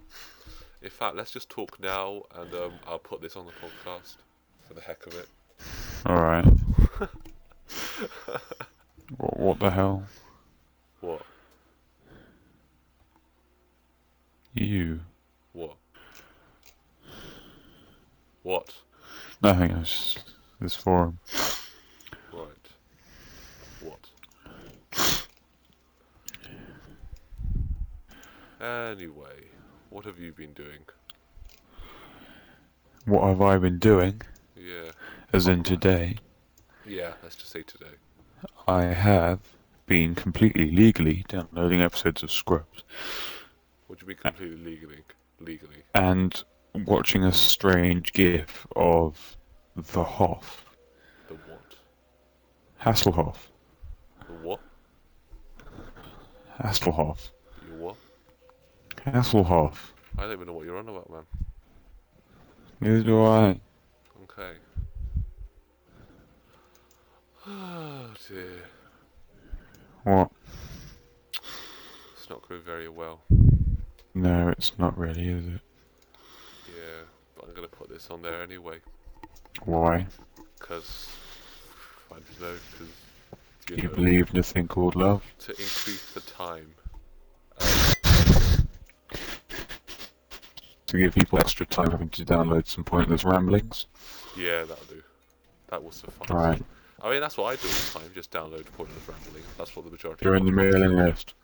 In 0.85 0.91
fact, 0.91 1.17
let's 1.17 1.31
just 1.31 1.49
talk 1.49 1.81
now, 1.81 2.25
and 2.35 2.53
um, 2.53 2.73
I'll 2.87 2.99
put 2.99 3.23
this 3.23 3.37
on 3.37 3.47
the 3.47 3.53
podcast 3.53 4.17
for 4.69 4.75
the 4.75 4.83
heck 4.83 5.07
of 5.07 5.15
it. 5.15 5.27
All 6.05 6.15
right. 6.15 6.45
what, 9.17 9.41
what 9.41 9.59
the 9.61 9.71
hell? 9.71 10.03
What? 11.01 11.23
You. 14.53 15.01
What? 15.55 15.77
What? 18.43 18.75
Nothing. 19.43 19.73
I 19.73 19.79
just 19.79 20.35
this 20.61 20.75
forum. 20.75 21.19
Right. 22.31 22.69
What? 23.81 24.11
Anyway 28.61 29.54
what 29.95 30.05
have 30.07 30.19
you 30.19 30.33
been 30.33 30.53
doing? 30.55 30.81
What 33.05 33.29
have 33.29 33.41
I 33.41 33.59
been 33.59 33.79
doing? 33.79 34.21
Yeah. 34.57 34.91
As 35.33 35.47
in 35.47 35.63
today, 35.63 36.17
Yeah, 36.85 37.13
let's 37.23 37.37
just 37.37 37.53
say 37.53 37.63
today. 37.63 37.95
I 38.67 38.87
have 38.87 39.39
been 39.87 40.17
completely 40.17 40.69
legally 40.73 41.25
downloading 41.29 41.81
episodes 41.81 42.25
of 42.25 42.33
Scrubs 42.33 42.83
What 43.87 44.01
do 44.01 44.05
you 44.05 44.09
mean 44.09 44.17
completely 44.17 44.57
legally? 44.57 44.99
Legally. 45.39 45.85
and 45.95 46.43
watching 46.75 47.23
a 47.23 47.33
strange 47.33 48.13
gif 48.13 48.67
of 48.75 49.37
the 49.77 50.03
Hoff, 50.03 50.65
The 51.29 51.35
what? 51.35 51.75
Hasselhoff, 52.83 53.37
The 54.27 54.33
what? 54.43 54.61
Hasselhoff? 56.61 57.31
Hasselhoff. 59.07 59.77
I 60.19 60.23
don't 60.23 60.33
even 60.33 60.47
know 60.47 60.53
what 60.55 60.65
you're 60.65 60.79
on 60.79 60.89
about, 60.89 61.11
man. 61.11 61.23
Neither 62.81 63.03
do 63.03 63.25
I. 63.25 63.61
Okay. 64.25 64.53
Oh 67.47 68.07
dear. 68.27 68.63
What? 70.05 70.31
It's 72.15 72.31
not 72.31 72.47
going 72.49 72.63
very 72.63 72.89
well. 72.89 73.21
No, 74.15 74.49
it's 74.49 74.73
not 74.79 74.97
really, 74.97 75.29
is 75.29 75.47
it? 75.47 75.61
Yeah, 76.69 77.03
but 77.37 77.47
I'm 77.49 77.55
gonna 77.55 77.69
put 77.69 77.91
this 77.91 78.09
on 78.11 78.23
there 78.23 78.43
anyway, 78.43 78.79
Why? 79.67 80.07
cause 80.59 81.11
I 82.11 82.15
don't 82.15 82.41
know, 82.41 82.57
cause 82.79 82.89
you, 83.69 83.77
You 83.77 83.83
know, 83.89 83.95
believe 83.95 84.31
in 84.33 84.39
a 84.39 84.43
thing 84.43 84.67
called 84.69 84.97
love? 84.97 85.23
to 85.41 85.51
increase 85.51 86.13
the 86.15 86.21
time. 86.21 86.73
To 90.95 91.01
give 91.01 91.13
people 91.13 91.41
extra 91.41 91.67
time 91.67 91.91
having 91.91 92.09
to 92.11 92.25
download 92.25 92.69
some 92.69 92.85
pointless 92.85 93.25
ramblings? 93.25 93.87
yeah, 94.39 94.61
that'll 94.61 94.85
do. 94.85 95.03
That 95.71 95.83
will 95.83 95.91
suffice. 95.91 96.31
Right. 96.31 96.63
I 97.03 97.11
mean, 97.11 97.21
that's 97.21 97.37
what 97.37 97.47
I 97.47 97.57
do 97.57 97.67
all 97.67 97.75
the 97.75 97.99
time. 97.99 98.11
Just 98.15 98.31
download 98.31 98.65
pointless 98.77 99.09
rambling. 99.09 99.43
That's 99.59 99.75
what 99.75 99.85
the 99.85 99.91
majority. 99.91 100.25
You're 100.25 100.37
in 100.37 100.47
the 100.47 100.53
mailing 100.53 100.95
list. 100.95 101.35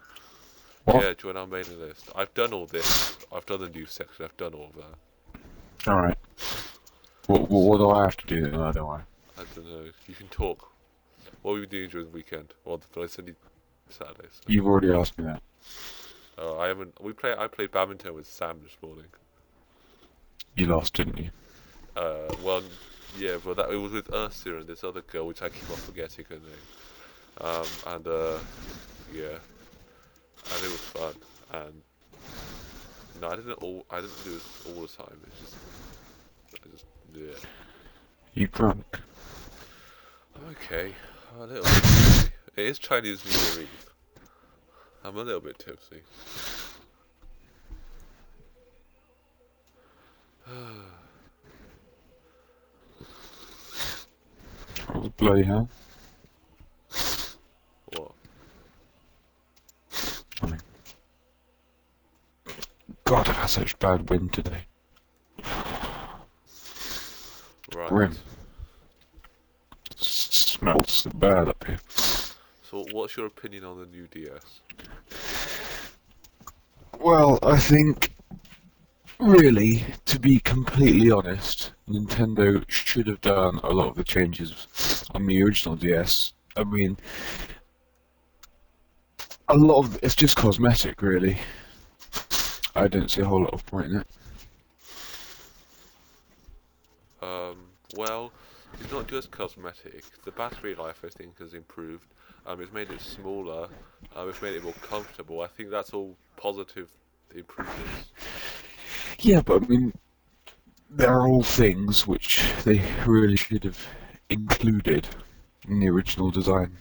What? 0.85 1.03
Yeah, 1.03 1.15
join 1.15 1.37
our 1.37 1.49
mailing 1.49 1.81
list. 1.81 2.11
I've 2.15 2.33
done 2.35 2.53
all 2.53 2.67
this. 2.67 3.19
I've 3.35 3.45
done 3.45 3.61
the 3.61 3.69
news 3.69 3.91
section. 3.91 4.25
I've 4.25 4.37
done 4.37 4.55
all 4.55 4.71
of 4.73 4.77
that. 4.77 5.91
Alright. 5.91 6.19
What, 7.27 7.51
what, 7.51 7.63
what 7.65 7.79
do 7.79 7.91
I 7.91 8.05
have 8.05 8.17
to 8.19 8.27
do 8.29 8.43
then? 8.43 8.55
I 8.55 8.71
don't 8.71 8.87
know. 8.87 9.03
I 9.37 9.43
don't 9.57 9.69
know. 9.69 9.91
You 10.07 10.15
can 10.15 10.29
talk. 10.29 10.71
What 11.43 11.55
were 11.55 11.59
you 11.59 11.67
doing 11.67 11.89
during 11.89 12.07
the 12.07 12.13
weekend? 12.13 12.55
Well, 12.65 12.81
I 12.97 13.07
said 13.07 13.27
you 13.27 13.35
Saturdays. 13.89 14.43
You've 14.47 14.69
already 14.69 14.93
asked 14.93 15.19
me 15.19 15.25
that. 15.25 15.43
Oh, 16.39 16.61
I 16.61 16.69
haven't. 16.69 17.03
We 17.03 17.15
play. 17.15 17.35
I 17.37 17.49
played 17.49 17.73
badminton 17.73 18.15
with 18.15 18.29
Sam 18.29 18.61
this 18.63 18.77
morning. 18.81 19.07
You 20.57 20.67
lost, 20.67 20.95
didn't 20.95 21.19
you? 21.19 21.31
Uh, 21.97 22.35
well, 22.43 22.63
yeah, 23.19 23.37
but 23.45 23.57
that 23.57 23.71
it 23.71 23.77
was 23.77 23.93
with 23.93 24.13
Ursula 24.13 24.59
and 24.59 24.67
this 24.67 24.85
other 24.85 25.01
girl, 25.01 25.27
which 25.27 25.43
I 25.43 25.49
keep 25.49 25.69
on 25.71 25.77
forgetting 25.77 26.25
her 26.29 26.37
name. 26.37 27.41
Um, 27.41 27.67
and 27.87 28.07
uh, 28.07 28.39
yeah, 29.13 29.39
and 30.45 30.65
it 30.65 30.71
was 30.71 30.81
fun. 30.81 31.15
And 31.53 31.83
no, 33.21 33.29
I 33.29 33.37
didn't 33.37 33.53
all. 33.55 33.85
I 33.91 34.01
didn't 34.01 34.25
do 34.25 34.31
this 34.31 34.67
all 34.67 34.83
the 34.83 34.89
time. 34.89 35.21
It's 35.27 35.41
just, 35.41 35.55
I 36.55 36.69
just, 36.71 36.85
yeah. 37.15 37.49
You 38.35 38.47
drunk? 38.47 38.99
Okay. 40.51 40.95
I'm 41.35 41.43
a 41.43 41.47
little 41.47 41.63
bit 41.65 41.73
tipsy. 41.73 42.33
It 42.57 42.67
is 42.67 42.79
Chinese 42.79 43.25
New 43.25 43.33
Year 43.33 43.61
Eve. 43.63 43.87
I'm 45.05 45.17
a 45.17 45.23
little 45.23 45.41
bit 45.41 45.59
tipsy. 45.59 46.03
Oh, 54.93 55.13
bloody 55.17 55.43
hell. 55.45 55.69
what? 57.97 58.13
God, 63.05 63.29
I've 63.29 63.37
had 63.37 63.47
such 63.47 63.79
bad 63.79 64.11
wind 64.11 64.33
today. 64.33 64.67
Right. 67.75 67.89
Grim. 67.89 68.17
Smells 69.97 70.91
so 70.91 71.11
bad 71.11 71.49
up 71.49 71.65
here. 71.65 71.79
So, 72.69 72.85
what's 72.91 73.17
your 73.17 73.27
opinion 73.27 73.65
on 73.65 73.79
the 73.79 73.87
new 73.87 74.07
DS? 74.09 74.61
Well, 76.99 77.39
I 77.43 77.57
think, 77.59 78.10
really, 79.21 79.85
to 80.07 80.19
be 80.19 80.41
completely 80.41 81.11
honest, 81.11 81.73
Nintendo 81.89 82.65
should 82.69 83.07
have 83.07 83.21
done 83.21 83.61
a 83.63 83.71
lot 83.71 83.89
of 83.89 83.97
the 83.97 84.05
changes 84.05 85.05
on 85.15 85.27
the 85.27 85.43
original 85.43 85.77
DS. 85.77 86.33
I 86.57 86.65
mean, 86.65 86.97
a 89.49 89.57
lot 89.57 89.85
of 89.85 89.99
it's 90.03 90.15
just 90.15 90.37
cosmetic, 90.37 91.03
really. 91.03 91.39
I 92.75 92.89
don't 92.89 93.11
see 93.11 93.21
a 93.21 93.25
whole 93.25 93.43
lot 93.43 93.55
of 93.55 93.67
point 93.67 93.87
in 93.87 93.97
it. 93.97 94.07
Um, 97.23 97.59
well, 97.97 98.33
it's 98.81 98.93
not 98.93 99.07
just 99.07 99.31
cosmetic. 99.31 100.05
The 100.25 100.31
battery 100.31 100.75
life, 100.75 101.03
I 101.05 101.09
think, 101.09 101.39
has 101.41 101.55
improved. 101.55 102.07
Um, 102.47 102.63
it's 102.63 102.73
made 102.73 102.91
it 102.91 103.01
smaller. 103.01 103.69
Um, 104.17 104.29
it's 104.29 104.41
made 104.41 104.55
it 104.55 104.63
more 104.63 104.73
comfortable. 104.83 105.43
I 105.43 105.49
think 105.49 105.71
that's 105.71 105.93
all 105.93 106.17
positive 106.37 106.89
improvements. 107.35 108.13
Yeah, 109.23 109.43
but 109.43 109.63
I 109.63 109.67
mean, 109.67 109.93
they're 110.89 111.27
all 111.27 111.43
things 111.43 112.07
which 112.07 112.43
they 112.65 112.83
really 113.07 113.37
should 113.37 113.65
have 113.65 113.79
included 114.31 115.07
in 115.69 115.79
the 115.79 115.91
original 115.91 116.31
design. 116.31 116.77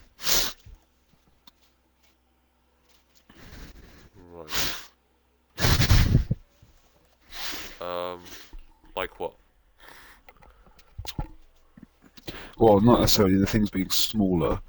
Right. 4.32 4.76
Um, 7.82 8.22
like 8.96 9.20
what? 9.20 9.34
Well, 12.58 12.80
not 12.80 13.02
necessarily 13.02 13.38
the 13.38 13.48
things 13.48 13.70
being 13.70 13.90
smaller, 13.90 14.62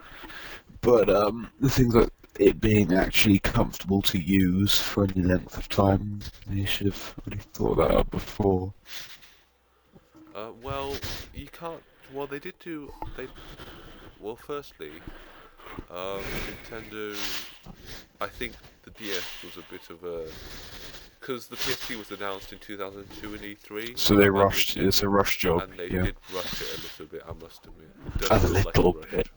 but 0.81 1.09
um, 1.09 1.51
the 1.61 1.71
things 1.71 1.95
like 1.95 2.11
it 2.39 2.61
being 2.61 2.93
actually 2.93 3.39
comfortable 3.39 4.03
to 4.03 4.19
use 4.19 4.79
for 4.79 5.05
any 5.05 5.23
length 5.23 5.57
of 5.59 5.69
time. 5.69 6.21
They 6.47 6.65
should 6.65 6.87
have 6.87 7.15
really 7.27 7.41
thought 7.53 7.77
that 7.77 7.91
up 7.91 8.11
before. 8.11 8.73
Uh, 10.35 10.51
well, 10.63 10.97
you 11.35 11.49
can't. 11.49 11.83
Well, 12.13 12.27
they 12.27 12.39
did 12.39 12.59
do. 12.61 12.93
They. 13.17 13.27
Well, 14.21 14.37
firstly, 14.37 14.91
um, 15.91 16.21
Nintendo. 16.71 17.17
I 18.21 18.27
think 18.27 18.53
the 18.83 18.91
DS 18.91 19.25
was 19.45 19.57
a 19.57 19.71
bit 19.71 19.91
of 19.91 20.05
a. 20.05 20.27
Because 21.19 21.49
the 21.49 21.57
PSP 21.57 21.99
was 21.99 22.11
announced 22.13 22.51
in 22.53 22.59
2002 22.61 23.35
in 23.35 23.41
E3. 23.41 23.99
So 23.99 24.17
they 24.17 24.31
rushed. 24.31 24.79
it- 24.79 24.87
It's 24.87 25.03
a 25.03 25.09
rush 25.09 25.37
job. 25.37 25.63
And 25.63 25.75
they 25.75 25.89
Yeah, 25.91 26.05
did 26.05 26.17
rush 26.33 26.63
it 26.63 26.79
a 26.79 26.81
little 26.81 27.07
bit, 27.07 27.23
I 27.29 27.33
must 27.35 27.67
admit. 27.67 27.91
It 28.23 28.31
A 28.31 28.41
feel 28.41 28.51
like 28.53 28.67
it 28.67 28.77
little 28.77 28.93
bit. 29.11 29.29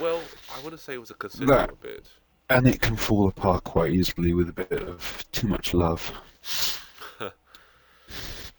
Well, 0.00 0.20
I 0.52 0.60
wouldn't 0.64 0.82
say 0.82 0.94
it 0.94 1.00
was 1.00 1.12
a 1.12 1.14
considerable 1.14 1.78
bit. 1.80 2.08
And 2.52 2.68
it 2.68 2.80
can 2.80 2.96
fall 2.96 3.28
apart 3.28 3.64
quite 3.64 3.92
easily 3.92 4.34
with 4.34 4.48
a 4.50 4.52
bit 4.52 4.72
of 4.72 5.24
too 5.32 5.48
much 5.48 5.74
love. 5.74 6.12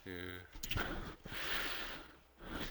Yeah. 0.06 0.82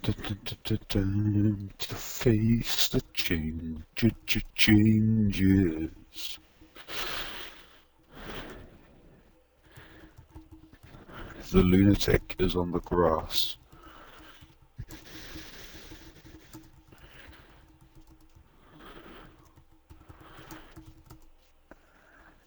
To 0.03 1.95
face 1.95 2.89
the 2.89 3.01
change, 3.15 3.83
ch- 3.95 4.15
ch- 4.27 4.45
changes. 4.57 6.39
The 11.53 11.63
lunatic 11.63 12.35
is 12.41 12.57
on 12.57 12.73
the 12.73 12.81
grass. 12.81 13.57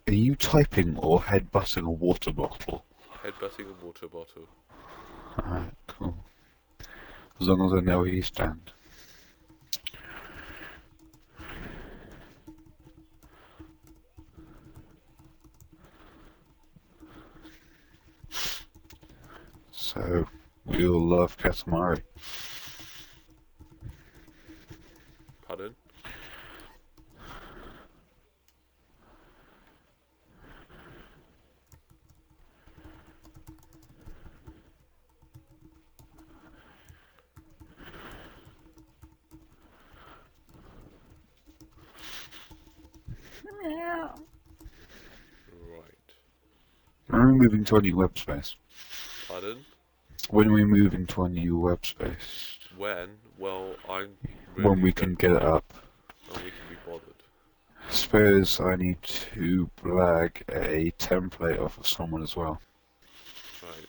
Are 0.07 0.13
you 0.13 0.35
typing 0.35 0.97
or 0.97 1.19
headbutting 1.19 1.87
a 1.87 1.89
water 1.89 2.31
bottle? 2.31 2.85
Headbutting 3.23 3.65
a 3.71 3.83
water 3.83 4.07
bottle. 4.07 4.47
Alright, 5.39 5.73
cool. 5.87 6.15
As 7.41 7.47
long 7.47 7.65
as 7.65 7.73
I 7.73 7.79
know 7.79 7.97
where 7.97 8.07
you 8.07 8.21
stand. 8.21 8.71
So, 19.71 20.27
we 20.65 20.87
all 20.87 21.01
love 21.01 21.35
Katamari. 21.35 22.03
Pardon? 25.47 25.75
Right. 45.67 47.24
Moving 47.35 47.65
to 47.65 47.75
a 47.75 47.81
new 47.81 47.97
web 47.97 48.17
space? 48.17 48.55
Pardon? 49.27 49.57
When 50.29 50.47
are 50.47 50.53
we 50.53 50.63
moving 50.63 51.05
to 51.07 51.23
a 51.23 51.29
new 51.29 51.59
web 51.59 51.85
space? 51.85 52.57
When? 52.77 53.09
Well, 53.37 53.75
I'm. 53.89 54.11
when 54.55 54.81
we 54.81 54.93
can 54.93 55.15
get 55.15 55.31
it 55.31 55.43
up. 55.43 55.73
When 56.29 56.45
we 56.45 56.51
can 56.51 56.69
be 56.69 56.77
bothered. 56.85 57.01
Suppose 57.89 58.61
I 58.61 58.77
need 58.77 59.01
to 59.01 59.69
blag 59.83 60.43
a 60.47 60.91
template 60.97 61.61
off 61.61 61.77
of 61.77 61.85
someone 61.85 62.23
as 62.23 62.37
well. 62.37 62.61
Right. 63.61 63.87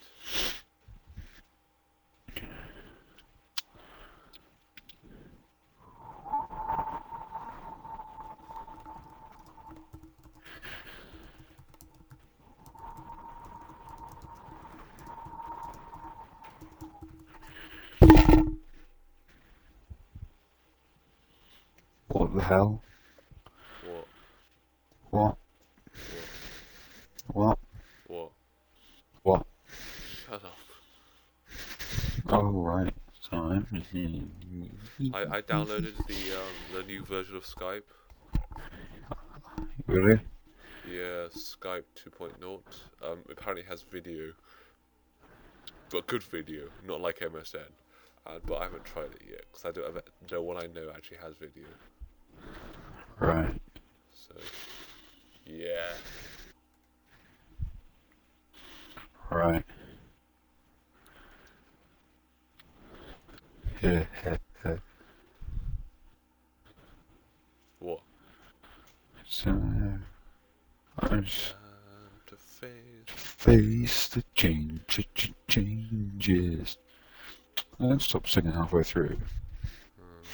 What 22.16 22.34
the 22.34 22.42
hell? 22.42 22.82
What? 23.84 24.06
What? 25.10 25.36
What? 27.32 27.58
What? 28.06 28.32
What? 29.22 29.46
Shut 30.26 30.44
up. 30.44 30.58
Oh, 32.28 32.50
right. 32.50 32.94
Sorry. 33.30 33.60
I, 35.12 35.36
I 35.36 35.42
downloaded 35.42 35.96
the 36.06 36.36
um, 36.36 36.74
the 36.74 36.82
new 36.84 37.04
version 37.04 37.36
of 37.36 37.44
Skype. 37.44 37.82
Really? 39.86 40.20
Yeah, 40.88 41.28
Skype 41.34 41.84
2.0. 41.96 42.60
Um, 43.02 43.18
apparently 43.30 43.64
has 43.68 43.82
video, 43.82 44.32
but 45.90 46.06
good 46.06 46.22
video, 46.22 46.64
not 46.86 47.00
like 47.00 47.18
MSN. 47.18 47.70
Uh, 48.26 48.38
but 48.44 48.56
I 48.56 48.64
haven't 48.64 48.84
tried 48.84 49.12
it 49.14 49.22
yet 49.28 49.44
because 49.52 49.64
I 49.64 49.72
don't 49.72 49.94
have 49.94 50.02
no 50.30 50.42
one 50.42 50.56
I 50.56 50.66
know 50.66 50.90
actually 50.94 51.18
has 51.18 51.34
video. 51.36 51.66
Right. 53.20 53.60
So, 54.12 54.34
yeah. 55.44 55.92
Right. 59.30 59.64
Yeah. 63.82 64.04
What? 67.78 68.00
so, 69.26 69.50
I 71.00 71.16
just 71.18 71.54
to 72.26 72.36
face. 72.36 72.72
face 73.06 74.08
the 74.08 74.24
change, 74.34 74.80
ch- 74.88 75.08
ch- 75.14 75.34
changes. 75.46 76.78
Don't 77.78 78.00
stop 78.00 78.26
singing 78.26 78.52
halfway 78.52 78.82
through. 78.82 79.18
Hmm. 79.98 80.26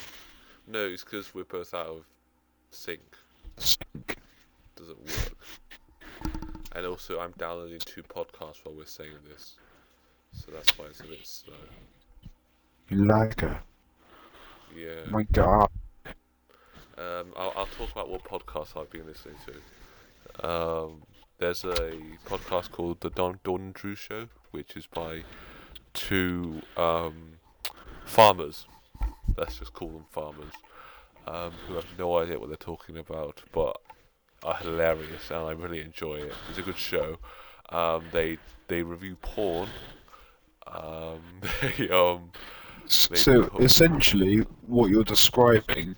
No, 0.68 0.86
it's 0.86 1.02
because 1.02 1.34
we're 1.34 1.44
both 1.44 1.74
out 1.74 1.86
of 1.86 2.04
sync. 2.70 3.02
Sync. 3.58 4.16
Doesn't 4.76 4.98
work. 5.00 5.36
And 6.74 6.86
also, 6.86 7.20
I'm 7.20 7.32
downloading 7.36 7.80
two 7.80 8.02
podcasts 8.02 8.64
while 8.64 8.74
we're 8.74 8.86
saying 8.86 9.12
this, 9.28 9.56
so 10.32 10.50
that's 10.52 10.78
why 10.78 10.86
it's 10.86 11.00
a 11.00 11.04
bit 11.04 11.26
slow. 11.26 11.54
You 12.88 13.04
like 13.04 13.40
her? 13.40 13.60
Yeah. 14.74 15.10
My 15.10 15.24
God. 15.24 15.68
Um, 16.96 17.32
I'll, 17.36 17.52
I'll 17.56 17.66
talk 17.66 17.90
about 17.92 18.08
what 18.08 18.24
podcasts 18.24 18.80
I've 18.80 18.90
been 18.90 19.06
listening 19.06 19.36
to. 19.46 20.48
Um, 20.48 21.02
there's 21.38 21.64
a 21.64 21.92
podcast 22.26 22.70
called 22.70 23.00
The 23.00 23.10
Don 23.10 23.40
Dawn 23.44 23.72
Drew 23.74 23.94
Show, 23.94 24.28
which 24.50 24.76
is 24.76 24.86
by 24.86 25.24
two 25.92 26.62
um, 26.76 27.34
farmers. 28.04 28.66
Let's 29.36 29.58
just 29.58 29.72
call 29.74 29.88
them 29.88 30.04
farmers, 30.10 30.52
um, 31.26 31.52
who 31.66 31.74
have 31.74 31.86
no 31.98 32.18
idea 32.18 32.38
what 32.38 32.48
they're 32.48 32.56
talking 32.56 32.96
about, 32.96 33.42
but 33.52 33.80
are 34.42 34.56
hilarious, 34.56 35.30
and 35.30 35.40
I 35.40 35.52
really 35.52 35.80
enjoy 35.80 36.16
it. 36.16 36.32
It's 36.48 36.58
a 36.58 36.62
good 36.62 36.76
show. 36.76 37.18
Um, 37.70 38.04
they 38.12 38.38
they 38.68 38.82
review 38.82 39.16
porn. 39.20 39.68
Um, 40.66 41.20
they 41.78 41.88
um, 41.90 42.30
They 43.10 43.16
So 43.16 43.56
essentially, 43.58 44.38
what 44.66 44.90
you're 44.90 45.04
describing 45.04 45.96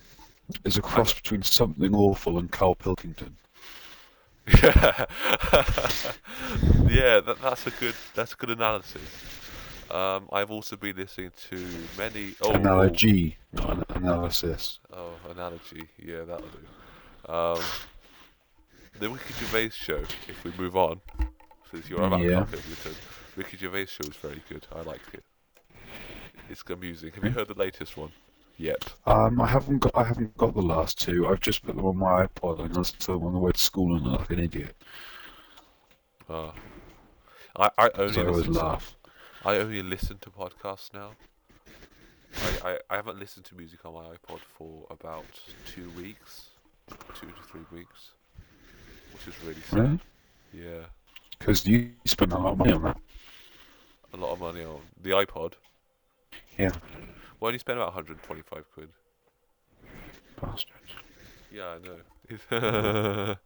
is 0.65 0.77
a 0.77 0.83
cross 0.83 1.13
between 1.13 1.43
something 1.43 1.95
awful 1.95 2.39
and 2.39 2.51
Carl 2.51 2.75
Pilkington. 2.75 3.37
Yeah, 4.47 4.61
yeah, 6.89 7.21
that, 7.21 7.37
that's 7.41 7.67
a 7.67 7.71
good 7.71 7.95
that's 8.15 8.35
a 8.35 8.37
good 8.37 8.51
analysis. 8.51 9.01
Um, 9.91 10.29
I've 10.33 10.51
also 10.51 10.77
been 10.77 10.97
listening 10.97 11.31
to 11.49 11.67
many. 11.97 12.35
Oh, 12.43 12.53
Analogy, 12.53 13.37
not 13.53 13.85
analysis. 13.97 14.81
Oh, 14.93 15.13
oh, 15.27 15.31
analogy. 15.31 15.89
Yeah, 15.99 16.25
that'll 16.25 16.47
do. 16.47 17.33
Um, 17.33 17.63
the 18.99 19.09
Ricky 19.11 19.35
Gervais 19.35 19.71
show. 19.71 20.03
If 20.29 20.45
we 20.45 20.53
move 20.59 20.77
on, 20.77 21.01
since 21.71 21.89
you're 21.89 22.03
about 22.03 22.21
Yeah. 22.21 22.35
Carl 22.35 22.47
Pilkington, 22.47 22.95
Ricky 23.37 23.57
Gervais 23.57 23.87
show 23.87 24.05
is 24.09 24.17
very 24.17 24.43
good. 24.49 24.67
I 24.75 24.83
like 24.83 25.03
it. 25.13 25.25
It's 26.49 26.63
amusing. 26.69 27.13
Have 27.13 27.25
you 27.25 27.31
heard 27.31 27.49
the 27.49 27.55
latest 27.55 27.97
one? 27.97 28.13
Yet. 28.57 28.93
Um, 29.07 29.41
I 29.41 29.47
haven't 29.49 29.79
got 29.81 29.97
I 29.97 30.05
haven't 30.05 30.37
got 30.37 30.55
the 30.55 30.63
last 30.63 31.01
two. 31.01 31.27
I've 31.27 31.41
just 31.41 31.65
put 31.65 31.75
them 31.75 31.85
on 31.85 31.97
my 31.97 32.27
iPod 32.27 32.61
and 32.61 32.77
listened 32.77 33.01
to 33.01 33.13
them 33.13 33.25
on 33.25 33.33
the 33.33 33.39
way 33.39 33.51
to 33.51 33.61
school 33.61 33.97
and 33.97 34.07
like 34.07 34.31
an 34.31 34.39
idiot. 34.39 34.77
Uh, 36.29 36.53
I 37.57 37.71
I 37.77 37.91
only 37.97 38.13
So 38.13 38.23
I 38.23 38.27
always 38.27 38.47
listen 38.47 38.55
to. 38.55 38.79
I 39.45 39.57
only 39.57 39.83
listen 39.83 40.19
to 40.19 40.31
podcasts 40.31 40.95
now. 40.95 41.11
I, 42.65 42.71
I, 42.71 42.79
I 42.91 42.97
haven't 42.97 43.19
listened 43.19 43.45
to 43.47 43.57
music 43.57 43.85
on 43.85 43.95
my 43.95 44.05
iPod 44.05 44.41
for 44.41 44.87
about 44.91 45.25
two 45.67 45.91
weeks, 45.91 46.49
two 47.15 47.27
to 47.27 47.43
three 47.43 47.65
weeks, 47.73 48.13
which 49.15 49.29
is 49.29 49.35
really 49.43 49.63
sad. 49.63 49.79
Really? 49.79 50.01
Yeah, 50.53 50.87
Because 51.39 51.67
you 51.67 51.93
spend 52.05 52.33
a 52.33 52.39
lot 52.39 52.53
of 52.53 52.59
money 52.59 52.73
on 52.73 52.83
that. 52.83 52.99
a 54.13 54.17
lot 54.17 54.33
of 54.33 54.41
money 54.41 54.65
on 54.65 54.81
the 55.03 55.11
iPod. 55.11 55.55
Yeah. 56.59 56.71
Well, 57.41 57.49
only 57.49 57.59
spent 57.59 57.79
about 57.79 57.89
125 57.95 58.65
quid. 58.73 58.91
Bastards. 60.41 60.97
Yeah, 61.51 61.77
I 61.77 61.79
know. 61.79 62.01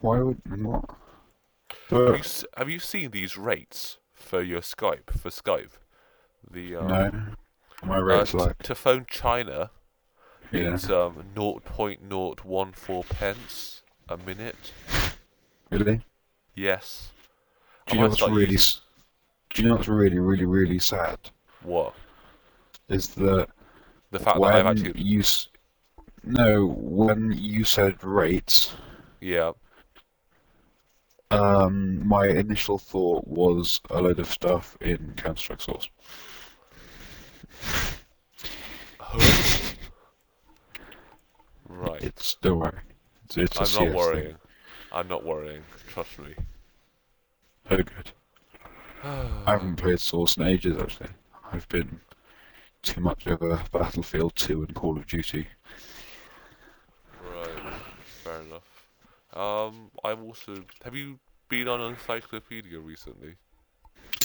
Why 0.00 0.20
would 0.20 0.40
what? 0.62 0.84
have, 1.90 2.16
you, 2.18 2.22
have 2.56 2.70
you 2.70 2.78
seen 2.78 3.10
these 3.10 3.36
rates 3.36 3.98
for 4.12 4.42
your 4.42 4.60
Skype 4.60 5.10
for 5.10 5.30
Skype? 5.30 5.72
The 6.50 6.76
um, 6.76 6.88
no. 6.88 7.10
My 7.82 7.98
uh, 7.98 8.00
rate's 8.00 8.32
t- 8.32 8.38
like 8.38 8.58
to 8.62 8.74
phone 8.74 9.06
China, 9.08 9.70
yeah. 10.52 10.74
it's 10.74 10.88
um 10.90 11.24
0.014 11.34 13.08
pence 13.08 13.82
a 14.08 14.16
minute. 14.16 14.72
Really? 15.70 16.00
Yes. 16.54 17.10
Do 17.86 17.96
you 17.96 18.02
know 18.02 18.08
what's 18.08 18.22
really? 18.22 18.52
using- 18.52 18.80
Do 19.50 19.62
you 19.62 19.68
know 19.68 19.74
what's 19.76 19.88
really, 19.88 20.18
really, 20.18 20.44
really 20.46 20.78
sad? 20.78 21.18
What? 21.62 21.94
Is 22.88 23.08
that 23.16 23.48
The 24.10 24.18
fact 24.18 24.38
that 24.40 24.54
I've 24.54 24.66
actually 24.66 25.00
you 25.00 25.20
s- 25.20 25.48
no, 26.22 26.66
when 26.66 27.32
you 27.36 27.64
said 27.64 28.02
rates, 28.04 28.72
yeah. 29.20 29.52
um, 31.30 32.06
my 32.06 32.26
initial 32.28 32.78
thought 32.78 33.26
was 33.26 33.80
a 33.90 34.00
load 34.00 34.18
of 34.20 34.28
stuff 34.28 34.76
in 34.80 35.14
Counter 35.16 35.38
Strike 35.40 35.60
Source. 35.60 35.88
Right. 41.68 42.02
It's 42.02 42.36
don't 42.40 42.60
worry. 42.60 42.78
It's, 43.24 43.36
it's 43.36 43.56
a 43.56 43.60
I'm 43.60 43.66
not 43.66 43.78
thing. 43.78 43.94
worrying. 43.94 44.36
I'm 44.92 45.08
not 45.08 45.24
worrying. 45.24 45.62
Trust 45.88 46.18
me. 46.18 46.34
Oh, 47.70 47.76
good. 47.76 48.12
I 49.02 49.52
haven't 49.52 49.76
played 49.76 50.00
Source 50.00 50.36
in 50.36 50.44
ages, 50.44 50.78
actually. 50.80 51.10
I've 51.52 51.68
been 51.68 52.00
too 52.82 53.00
much 53.00 53.26
of 53.26 53.42
a 53.42 53.62
Battlefield 53.70 54.34
2 54.36 54.62
and 54.62 54.74
Call 54.74 54.96
of 54.96 55.06
Duty. 55.06 55.46
Right. 57.22 57.74
Fair 58.22 58.40
enough. 58.40 58.86
Um, 59.34 59.90
I've 60.04 60.22
also. 60.22 60.64
Have 60.84 60.94
you 60.94 61.18
been 61.48 61.68
on 61.68 61.80
Uncyclopedia 61.80 62.78
recently? 62.78 63.34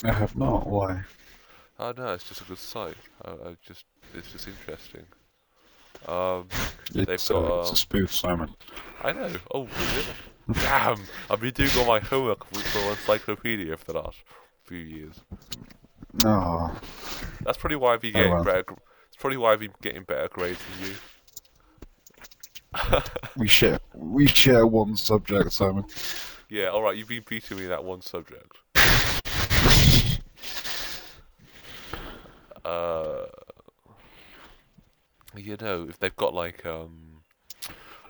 I 0.04 0.14
have 0.14 0.36
not. 0.36 0.68
Why? 0.68 1.02
Oh 1.80 1.94
no, 1.98 2.14
it's 2.14 2.28
just 2.28 2.42
a 2.42 2.44
good 2.44 2.58
site. 2.58 2.98
I, 3.24 3.30
I 3.32 3.56
just, 3.66 3.86
it's 4.14 4.32
just 4.32 4.48
interesting. 4.48 5.06
Um, 6.08 6.48
It's, 6.94 7.30
got, 7.30 7.44
uh, 7.44 7.60
it's 7.62 7.70
um, 7.70 7.74
a 7.74 7.76
spoof, 7.78 8.14
Simon. 8.14 8.50
I 9.04 9.12
know. 9.14 9.32
Oh, 9.54 9.64
is 9.66 9.98
it? 9.98 10.06
Damn! 10.54 10.98
I've 11.30 11.40
been 11.42 11.54
doing 11.54 11.70
all 11.78 11.86
my 11.86 12.00
homework 12.00 12.44
for 12.46 12.80
Uncyclopedia 12.92 13.78
for 13.78 13.94
the 13.94 14.00
last 14.00 14.18
few 14.64 14.78
years. 14.80 15.14
Oh, 16.26 16.76
That's 17.42 17.58
probably 17.58 17.78
why 17.78 17.94
I've 17.94 18.02
been 18.02 18.16
Oh, 18.16 18.20
getting 18.20 18.34
well. 18.34 18.44
better. 18.44 18.66
It's 19.08 19.18
probably 19.18 19.38
why 19.38 19.54
I've 19.54 19.60
been 19.60 19.74
getting 19.82 20.04
better 20.04 20.28
grades 20.28 20.60
than 20.80 20.90
you. 20.90 20.96
we 23.38 23.48
share 23.48 23.80
we 23.94 24.28
share 24.28 24.66
one 24.66 24.96
subject, 24.96 25.52
Simon. 25.54 25.86
Yeah, 26.50 26.70
all 26.70 26.82
right. 26.82 26.98
You've 26.98 27.08
been 27.10 27.24
beating 27.28 27.58
me 27.58 27.64
in 27.64 27.70
that 27.70 27.84
one 27.84 28.02
subject. 28.02 28.58
Uh, 32.70 33.26
you 35.36 35.58
know, 35.60 35.88
if 35.90 35.98
they've 35.98 36.16
got 36.16 36.36
like 36.36 36.66
um, 36.68 37.22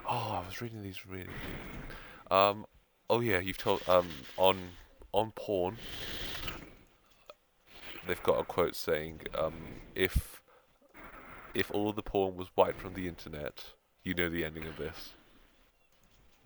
oh, 0.10 0.42
I 0.44 0.46
was 0.46 0.62
reading 0.62 0.84
these 0.84 1.06
really. 1.06 1.28
Um, 2.30 2.66
oh 3.10 3.22
yeah, 3.22 3.40
you've 3.40 3.58
told 3.58 3.88
um 3.88 4.10
on 4.36 4.58
on 5.14 5.32
porn. 5.32 5.78
They've 8.06 8.22
got 8.24 8.40
a 8.40 8.44
quote 8.44 8.76
saying 8.76 9.22
um 9.38 9.54
if 9.96 10.42
if 11.54 11.72
all 11.72 11.94
the 11.94 12.04
porn 12.04 12.36
was 12.36 12.48
wiped 12.58 12.82
from 12.82 12.96
the 12.96 13.08
internet, 13.08 13.64
you 14.04 14.14
know 14.14 14.30
the 14.30 14.44
ending 14.44 14.66
of 14.66 14.76
this. 14.76 15.14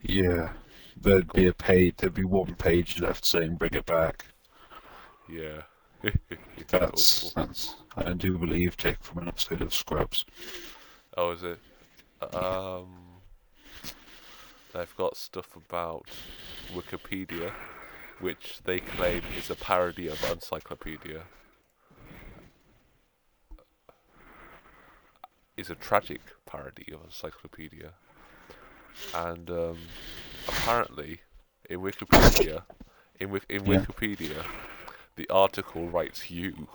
Yeah, 0.03 0.53
there'd 1.01 1.33
be 1.33 1.47
a 1.47 1.53
page. 1.53 1.95
There'd 1.97 2.13
be 2.13 2.25
one 2.25 2.53
page 2.53 2.99
left 2.99 3.25
saying 3.25 3.55
"Bring 3.55 3.73
it 3.73 3.87
back." 3.87 4.25
Yeah. 5.27 5.63
That's 6.67 7.25
Awful. 7.27 7.43
that's. 7.43 7.75
I 7.95 8.13
do 8.13 8.37
believe 8.37 8.75
taken 8.77 9.01
from 9.01 9.23
an 9.23 9.27
episode 9.29 9.61
of 9.61 9.73
Scrubs. 9.73 10.25
Oh, 11.15 11.31
is 11.31 11.43
it? 11.43 11.59
Um, 12.33 12.87
they've 14.73 14.95
got 14.97 15.15
stuff 15.15 15.55
about 15.55 16.05
Wikipedia, 16.73 17.51
which 18.19 18.59
they 18.63 18.79
claim 18.79 19.21
is 19.37 19.49
a 19.49 19.55
parody 19.55 20.07
of 20.07 20.17
Uncyclopedia. 20.19 21.21
Is 25.55 25.69
a 25.69 25.75
tragic 25.75 26.21
parody 26.45 26.91
of 26.93 27.01
Uncyclopedia, 27.01 27.91
and 29.13 29.49
um, 29.51 29.77
apparently, 30.47 31.19
in 31.69 31.79
Wikipedia, 31.79 32.63
in 33.19 33.29
in. 33.49 33.61
Wikipedia, 33.61 34.43
the 35.15 35.29
article 35.29 35.87
writes 35.89 36.29
you. 36.31 36.67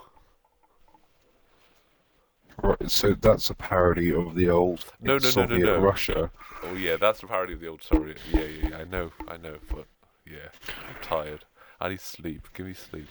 Right, 2.61 2.91
so 2.91 3.15
that's 3.15 3.51
a 3.51 3.55
parody 3.55 4.13
of 4.13 4.35
the 4.35 4.51
old 4.51 4.85
No, 5.01 5.19
no, 5.19 5.19
no, 5.19 5.25
no, 5.25 5.31
Soviet 5.31 5.65
no. 5.65 5.79
Russia. 5.79 6.31
Oh 6.65 6.75
yeah, 6.75 6.97
that's 6.97 7.23
a 7.23 7.27
parody 7.27 7.53
of 7.53 7.61
the 7.61 7.69
old 7.69 7.83
story. 7.83 8.17
Yeah, 8.33 8.41
yeah, 8.41 8.69
yeah, 8.71 8.79
I 8.79 8.85
know, 8.85 9.13
I 9.29 9.37
know, 9.37 9.59
but 9.71 9.87
yeah, 10.27 10.49
I'm 10.89 10.97
tired. 11.03 11.45
I 11.81 11.91
need 11.91 12.01
sleep. 12.01 12.49
Give 12.55 12.67
me 12.67 12.75
sleep. 12.75 13.07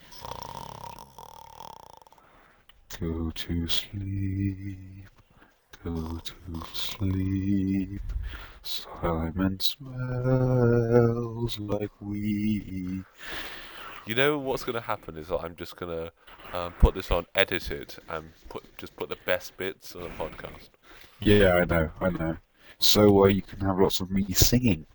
Go 2.99 3.31
to 3.33 3.67
sleep. 3.67 5.07
Go 5.83 6.19
to 6.23 6.63
sleep. 6.73 8.01
Simon 8.63 9.59
smells 9.61 9.97
like 11.59 11.91
we. 12.01 13.03
You 14.07 14.15
know 14.15 14.37
what's 14.37 14.63
gonna 14.63 14.81
happen 14.81 15.17
is 15.17 15.27
that 15.27 15.39
I'm 15.39 15.55
just 15.55 15.75
gonna 15.75 16.11
um, 16.53 16.73
put 16.79 16.95
this 16.95 17.11
on, 17.11 17.25
edit 17.35 17.71
it, 17.71 17.97
and 18.09 18.31
put 18.47 18.63
just 18.77 18.95
put 18.95 19.09
the 19.09 19.17
best 19.25 19.57
bits 19.57 19.95
on 19.95 20.03
the 20.03 20.09
podcast. 20.09 20.69
Yeah, 21.19 21.55
I 21.55 21.65
know, 21.65 21.91
I 21.99 22.09
know. 22.09 22.37
So 22.79 23.23
uh, 23.23 23.27
you 23.27 23.41
can 23.41 23.59
have 23.61 23.79
lots 23.79 23.99
of 23.99 24.09
me 24.11 24.25
singing. 24.33 24.85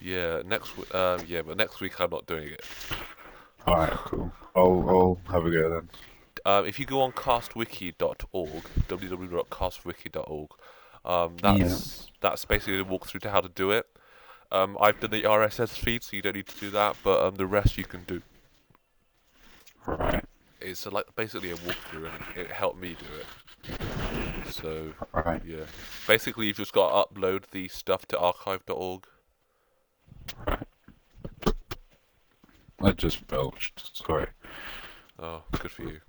Yeah, 0.00 0.42
next 0.46 0.70
w- 0.76 0.88
um, 0.94 1.24
yeah, 1.26 1.42
but 1.42 1.56
next 1.56 1.80
week 1.80 2.00
I'm 2.00 2.10
not 2.10 2.26
doing 2.26 2.48
it. 2.48 2.64
Alright, 3.66 3.90
cool. 3.90 4.32
I'll, 4.54 4.88
I'll 4.88 5.18
have 5.32 5.44
a 5.44 5.50
go 5.50 5.70
then. 5.70 5.88
Um, 6.44 6.66
if 6.66 6.78
you 6.78 6.86
go 6.86 7.02
on 7.02 7.12
castwiki.org, 7.12 8.64
www.castwiki.org, 8.88 10.50
um, 11.04 11.36
that's 11.42 12.10
that's 12.20 12.44
basically 12.44 12.80
a 12.80 12.84
walkthrough 12.84 13.20
to 13.22 13.30
how 13.30 13.40
to 13.40 13.48
do 13.48 13.70
it. 13.70 13.86
Um, 14.52 14.76
I've 14.80 14.98
done 14.98 15.10
the 15.10 15.22
RSS 15.22 15.70
feed, 15.70 16.02
so 16.02 16.16
you 16.16 16.22
don't 16.22 16.34
need 16.34 16.48
to 16.48 16.58
do 16.58 16.70
that, 16.70 16.96
but 17.04 17.22
um, 17.22 17.36
the 17.36 17.46
rest 17.46 17.78
you 17.78 17.84
can 17.84 18.02
do. 18.04 18.20
Right, 19.86 20.24
It's 20.60 20.86
uh, 20.86 20.90
like 20.90 21.14
basically 21.14 21.52
a 21.52 21.56
walkthrough, 21.56 22.10
and 22.12 22.36
it 22.36 22.50
helped 22.50 22.80
me 22.80 22.96
do 22.98 23.06
it. 23.20 24.52
So 24.52 24.92
right, 25.12 25.42
yeah, 25.44 25.64
basically 26.06 26.46
you've 26.46 26.56
just 26.56 26.72
got 26.72 27.08
to 27.08 27.14
upload 27.14 27.44
the 27.50 27.68
stuff 27.68 28.06
to 28.06 28.18
archive.org. 28.18 29.06
right. 30.46 30.66
I 32.82 32.92
just 32.92 33.26
belched, 33.26 33.96
sorry. 33.96 34.26
Oh, 35.18 35.42
good 35.52 35.70
for 35.70 35.82
you. 35.82 36.00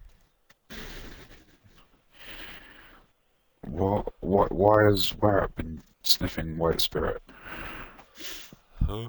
What, 3.68 4.14
what, 4.22 4.52
why 4.52 4.86
has 4.86 5.12
Warrap 5.14 5.56
been 5.56 5.82
sniffing 6.04 6.58
White 6.58 6.80
Spirit? 6.80 7.22
Huh? 8.92 9.08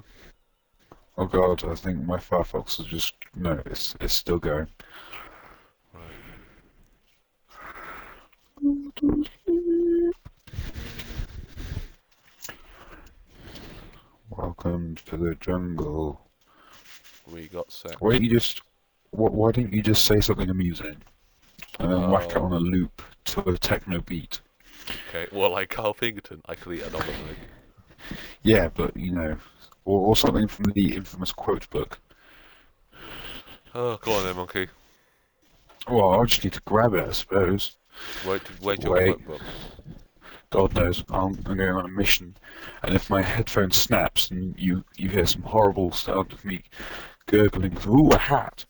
Oh 1.17 1.25
god, 1.25 1.65
I 1.65 1.75
think 1.75 2.05
my 2.05 2.15
Firefox 2.17 2.79
is 2.79 2.85
just, 2.85 3.15
no, 3.35 3.61
it's, 3.65 3.97
it's 3.99 4.13
still 4.13 4.39
going. 4.39 4.67
Right. 5.93 6.03
Welcome 14.29 14.95
to 15.07 15.17
the 15.17 15.35
jungle. 15.35 16.21
We 17.31 17.47
got 17.47 17.71
sex. 17.71 17.95
Why 17.99 18.13
don't 18.13 18.23
you 18.23 18.29
just, 18.29 18.61
wh- 19.11 19.33
why 19.33 19.51
don't 19.51 19.73
you 19.73 19.81
just 19.81 20.05
say 20.05 20.21
something 20.21 20.49
amusing? 20.49 20.97
And 21.79 21.91
then 21.91 22.09
whack 22.09 22.29
it 22.29 22.37
Oh. 22.37 22.45
on 22.45 22.53
a 22.53 22.59
loop 22.59 23.01
to 23.25 23.41
a 23.49 23.57
techno 23.57 23.99
beat. 23.99 24.39
Okay, 25.09 25.27
well, 25.31 25.51
like 25.51 25.69
Carl 25.69 25.93
Pinkerton, 25.93 26.41
I 26.45 26.55
could 26.55 26.77
eat 26.77 26.83
another 26.83 27.03
thing. 27.03 27.35
Yeah, 28.43 28.69
but, 28.73 28.95
you 28.97 29.11
know, 29.11 29.37
or, 29.85 30.07
or 30.07 30.15
something 30.15 30.47
from 30.47 30.71
the 30.71 30.95
infamous 30.95 31.31
quote 31.31 31.69
book. 31.69 31.99
Oh, 33.75 33.97
go 33.97 34.13
on 34.13 34.23
then, 34.23 34.35
monkey. 34.35 34.67
Well, 35.87 36.21
I 36.21 36.25
just 36.25 36.43
need 36.43 36.53
to 36.53 36.61
grab 36.61 36.93
it, 36.93 37.07
I 37.07 37.11
suppose. 37.11 37.75
Wait, 38.25 38.41
wait 38.61 38.83
Wait. 38.83 39.27
book. 39.27 39.41
God 40.49 40.75
knows, 40.75 41.03
I'm, 41.09 41.37
I'm 41.45 41.57
going 41.57 41.69
on 41.69 41.85
a 41.85 41.89
mission, 41.89 42.35
and 42.83 42.93
if 42.93 43.09
my 43.09 43.23
headphone 43.23 43.71
snaps 43.71 44.29
and 44.29 44.53
you, 44.57 44.83
you 44.95 45.09
hear 45.09 45.25
some 45.25 45.41
horrible 45.41 45.91
sound 45.91 46.31
of 46.31 46.45
me 46.45 46.61
gurgling, 47.25 47.75
ooh, 47.87 48.11
a 48.11 48.17
hat. 48.17 48.65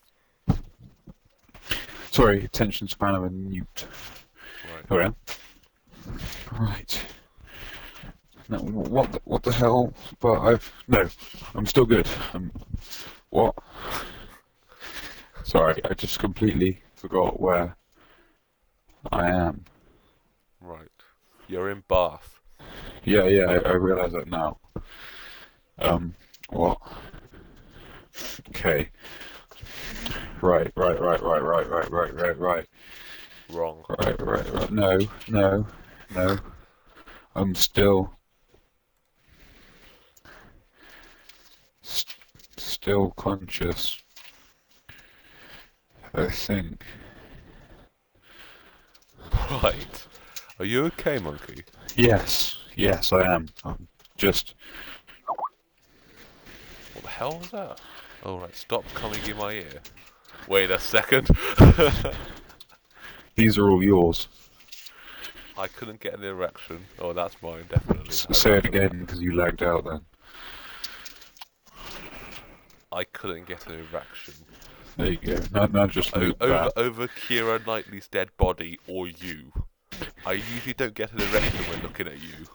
Sorry, 2.12 2.45
attention 2.45 2.88
span 2.88 3.15
of 3.15 3.23
a 3.26 3.30
newt. 3.30 3.86
Right. 4.89 5.13
Right. 6.58 7.02
No, 8.50 8.58
what 8.60 9.12
the, 9.12 9.22
what 9.24 9.44
the 9.44 9.54
hell? 9.54 9.94
But 10.20 10.42
I've 10.42 10.72
no, 10.88 11.08
I'm 11.56 11.66
still 11.66 11.86
good. 11.86 12.08
Um, 12.34 12.52
what? 13.30 13.56
Sorry, 15.44 15.82
I 15.86 15.94
just 15.94 16.20
completely 16.20 16.82
forgot 16.96 17.40
where 17.40 17.76
I 19.12 19.30
am. 19.30 19.66
Right. 20.62 20.88
You're 21.48 21.70
in 21.70 21.84
Bath. 21.88 22.40
Yeah, 23.04 23.26
yeah, 23.26 23.46
I, 23.46 23.56
I 23.70 23.74
realize 23.74 24.14
that 24.14 24.28
now. 24.30 24.58
Um, 25.80 26.16
what? 26.50 26.78
Okay. 28.50 28.90
Right, 30.42 30.72
right, 30.76 31.00
right, 31.00 31.22
right, 31.22 31.42
right, 31.42 31.70
right, 31.70 31.92
right, 31.92 32.14
right, 32.14 32.38
right, 32.38 32.66
Wrong. 33.50 33.84
right, 33.90 34.22
right, 34.22 34.54
right. 34.54 34.72
No, 34.72 35.00
no, 35.28 35.68
no. 36.14 36.38
I'm 37.36 37.56
still. 37.56 38.14
Still 42.84 43.12
conscious. 43.12 44.04
I 46.13 46.28
think. 46.28 46.84
Right. 49.50 50.06
Are 50.60 50.65
you 50.65 50.84
okay, 50.88 51.17
monkey? 51.17 51.63
Yes, 51.96 52.58
yes, 52.76 53.13
I 53.13 53.22
am. 53.36 53.48
I'm 53.63 53.88
just. 54.17 54.56
What 55.28 57.04
the 57.04 57.08
hell 57.08 57.39
was 57.39 57.52
that? 57.52 57.80
Oh, 58.26 58.39
right. 58.39 58.54
Stop 58.54 58.84
coming 58.93 59.24
in 59.30 59.38
my 59.38 59.54
ear. 59.54 59.80
Wait 60.50 60.69
a 60.69 60.78
second. 60.78 61.30
These 63.36 63.58
are 63.58 63.69
all 63.69 63.82
yours. 63.82 64.28
I 65.58 65.67
couldn't 65.67 66.02
get 66.02 66.15
an 66.15 66.26
erection. 66.26 66.84
Oh, 67.00 67.13
that's 67.13 67.41
mine, 67.41 67.63
definitely. 67.69 68.10
S- 68.10 68.28
say 68.32 68.58
it 68.58 68.65
again 68.65 69.00
because 69.00 69.22
you 69.22 69.38
lagged 69.38 69.63
out 69.63 69.86
then. 69.86 70.02
I 72.94 73.04
couldn't 73.06 73.48
get 73.48 73.66
an 73.68 73.86
erection. 73.92 74.36
There 74.98 75.08
you 75.08 75.18
go. 75.18 75.40
Now, 75.52 75.66
now 75.66 75.88
just 75.88 76.16
O- 76.16 76.34
over 76.40 76.70
over 76.76 77.08
Keira 77.08 77.66
Knightley's 77.66 78.08
dead 78.08 78.30
body 78.38 78.80
or 78.88 79.08
you. 79.08 79.52
I 80.26 80.34
usually 80.34 80.74
don't 80.76 80.94
get 80.94 81.12
an 81.12 81.22
erection 81.22 81.60
when 81.72 81.82
looking 81.82 82.08
at 82.08 82.22
you. 82.22 82.46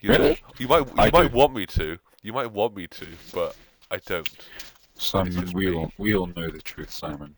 You 0.00 0.10
know, 0.10 0.18
Really? 0.18 0.40
you 0.58 0.68
might 0.68 0.86
you 0.86 0.92
I 0.98 1.10
might 1.10 1.32
do. 1.32 1.36
want 1.36 1.54
me 1.54 1.66
to. 1.66 1.98
You 2.22 2.32
might 2.32 2.50
want 2.52 2.76
me 2.76 2.86
to, 2.86 3.06
but 3.32 3.56
I 3.90 3.96
don't. 4.06 4.28
Simon, 4.96 5.32
just 5.32 5.54
we 5.54 5.70
me. 5.70 5.76
all, 5.76 5.92
we 5.98 6.14
all 6.14 6.26
know 6.36 6.48
the 6.48 6.60
truth, 6.62 6.90
Simon. 6.90 7.34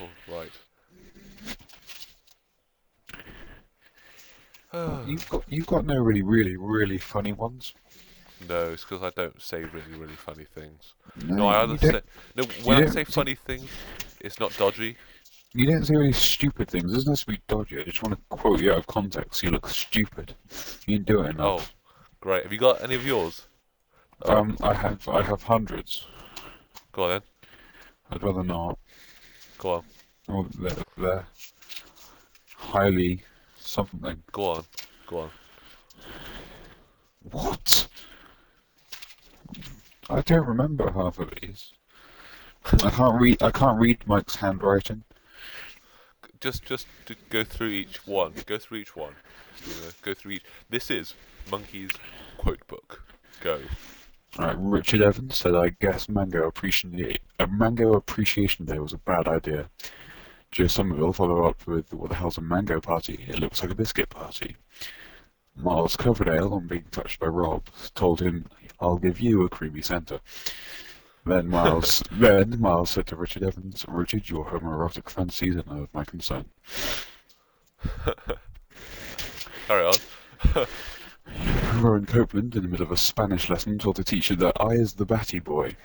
Oh, 0.00 0.08
right. 0.32 0.50
You've 5.08 5.28
got 5.28 5.42
you've 5.48 5.66
got 5.66 5.84
no 5.84 5.96
really 5.96 6.22
really 6.22 6.56
really 6.56 6.98
funny 6.98 7.32
ones. 7.32 7.74
No, 8.48 8.70
it's 8.72 8.84
because 8.84 9.02
I 9.02 9.10
don't 9.10 9.40
say 9.40 9.62
really, 9.64 9.92
really 9.98 10.14
funny 10.16 10.44
things. 10.44 10.94
No, 11.26 11.34
No, 11.36 11.48
I 11.48 11.62
either 11.62 11.76
don't, 11.76 11.92
say 11.92 12.00
no. 12.36 12.44
When 12.64 12.82
I 12.82 12.86
say 12.86 13.04
funny 13.04 13.34
things, 13.34 13.68
it's 14.20 14.40
not 14.40 14.56
dodgy. 14.56 14.96
you 15.52 15.66
don't 15.66 15.84
say 15.84 15.94
really 15.96 16.12
stupid 16.12 16.68
things. 16.68 16.90
It 16.92 16.94
doesn't 16.94 17.12
have 17.12 17.20
to 17.20 17.26
be 17.26 17.40
dodgy. 17.48 17.80
I 17.80 17.84
just 17.84 18.02
want 18.02 18.14
to 18.16 18.20
quote 18.36 18.60
you 18.60 18.72
out 18.72 18.78
of 18.78 18.86
context. 18.86 19.42
You 19.42 19.50
look 19.50 19.68
stupid. 19.68 20.34
You 20.86 20.96
didn't 20.98 21.06
do 21.06 21.20
it 21.22 21.30
enough. 21.30 21.72
Oh, 21.72 21.88
great. 22.20 22.42
Have 22.44 22.52
you 22.52 22.58
got 22.58 22.82
any 22.82 22.94
of 22.94 23.06
yours? 23.06 23.46
Oh, 24.22 24.36
Um, 24.36 24.56
I 24.62 24.74
have 24.74 25.06
I 25.08 25.22
have 25.22 25.42
hundreds. 25.42 26.06
go 26.92 27.04
on 27.04 27.10
then. 27.10 27.22
I'd 28.10 28.22
rather 28.22 28.42
not. 28.42 28.78
Go 29.58 29.74
on. 29.74 29.84
Or 30.28 30.46
they're, 30.58 30.76
they're 30.98 31.26
highly 32.56 33.22
something. 33.58 34.22
Go 34.32 34.50
on. 34.50 34.64
Go 35.06 35.18
on. 35.20 35.30
What? 37.30 37.86
I 40.10 40.22
don't 40.22 40.46
remember 40.46 40.90
half 40.90 41.20
of 41.20 41.32
these. 41.40 41.72
I 42.64 42.90
can't 42.90 43.20
read. 43.20 43.42
I 43.42 43.50
can't 43.52 43.78
read 43.78 44.06
Mike's 44.06 44.34
handwriting. 44.34 45.04
Just, 46.40 46.64
just 46.64 46.86
to 47.06 47.14
go 47.28 47.44
through 47.44 47.68
each 47.68 48.06
one. 48.06 48.32
Go 48.46 48.58
through 48.58 48.78
each 48.78 48.96
one. 48.96 49.14
You 49.64 49.72
know, 49.74 49.90
go 50.02 50.14
through 50.14 50.32
each. 50.32 50.44
This 50.68 50.90
is 50.90 51.14
Munki's 51.48 51.90
quote 52.38 52.66
book. 52.66 53.02
Go. 53.40 53.60
Alright, 54.38 54.56
Richard 54.58 55.02
Evans 55.02 55.36
said, 55.36 55.54
"I 55.54 55.70
guess 55.80 56.08
Mango 56.08 56.46
Appreciation 56.46 57.18
a 57.38 57.44
uh, 57.44 57.46
Mango 57.46 57.94
Appreciation 57.94 58.64
Day 58.64 58.78
was 58.78 58.92
a 58.92 58.98
bad 58.98 59.28
idea." 59.28 59.68
Joe 60.50 60.66
Somerville 60.66 61.12
followed 61.12 61.46
up 61.46 61.66
with, 61.66 61.92
"What 61.92 62.08
the 62.10 62.16
hell's 62.16 62.38
a 62.38 62.40
mango 62.40 62.80
party? 62.80 63.24
It 63.28 63.38
looks 63.38 63.62
like 63.62 63.70
a 63.70 63.76
biscuit 63.76 64.08
party." 64.08 64.56
Miles 65.56 65.96
Coverdale, 65.96 66.54
on 66.54 66.66
being 66.66 66.86
touched 66.90 67.20
by 67.20 67.26
Rob, 67.26 67.66
told 67.94 68.20
him, 68.20 68.46
"I'll 68.80 68.98
give 68.98 69.20
you 69.20 69.42
a 69.44 69.48
creamy 69.48 69.82
centre." 69.82 70.20
Then 71.26 71.48
Miles, 71.48 72.02
then 72.12 72.60
Miles 72.60 72.90
said 72.90 73.06
to 73.08 73.16
Richard 73.16 73.42
Evans, 73.42 73.84
"Richard, 73.88 74.28
your 74.28 74.46
homoerotic 74.46 75.08
fantasies 75.10 75.56
are 75.56 75.64
none 75.66 75.82
of 75.82 75.94
my 75.94 76.04
concern." 76.04 76.46
Carry 79.66 79.86
on. 79.86 79.94
Rowan 81.80 82.06
Copeland, 82.06 82.56
in 82.56 82.62
the 82.62 82.68
middle 82.68 82.86
of 82.86 82.92
a 82.92 82.96
Spanish 82.96 83.48
lesson, 83.48 83.78
told 83.78 83.96
the 83.96 84.04
teacher 84.04 84.34
that 84.36 84.60
I 84.60 84.70
is 84.70 84.94
the 84.94 85.06
batty 85.06 85.38
boy. 85.38 85.76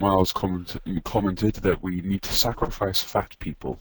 Miles 0.00 0.32
comment- 0.32 0.76
commented 1.04 1.54
that 1.56 1.82
we 1.82 2.00
need 2.00 2.22
to 2.22 2.32
sacrifice 2.32 3.02
fat 3.02 3.36
people. 3.38 3.80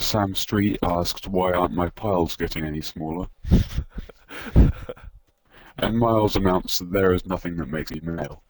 Sam 0.00 0.34
Street 0.34 0.78
asked 0.82 1.28
why 1.28 1.52
aren't 1.52 1.74
my 1.74 1.90
piles 1.90 2.36
getting 2.36 2.64
any 2.64 2.80
smaller? 2.80 3.26
and 5.78 5.98
Miles 5.98 6.36
announced 6.36 6.78
that 6.78 6.90
there 6.90 7.12
is 7.12 7.26
nothing 7.26 7.56
that 7.56 7.68
makes 7.68 7.90
me 7.90 8.00
male. 8.02 8.42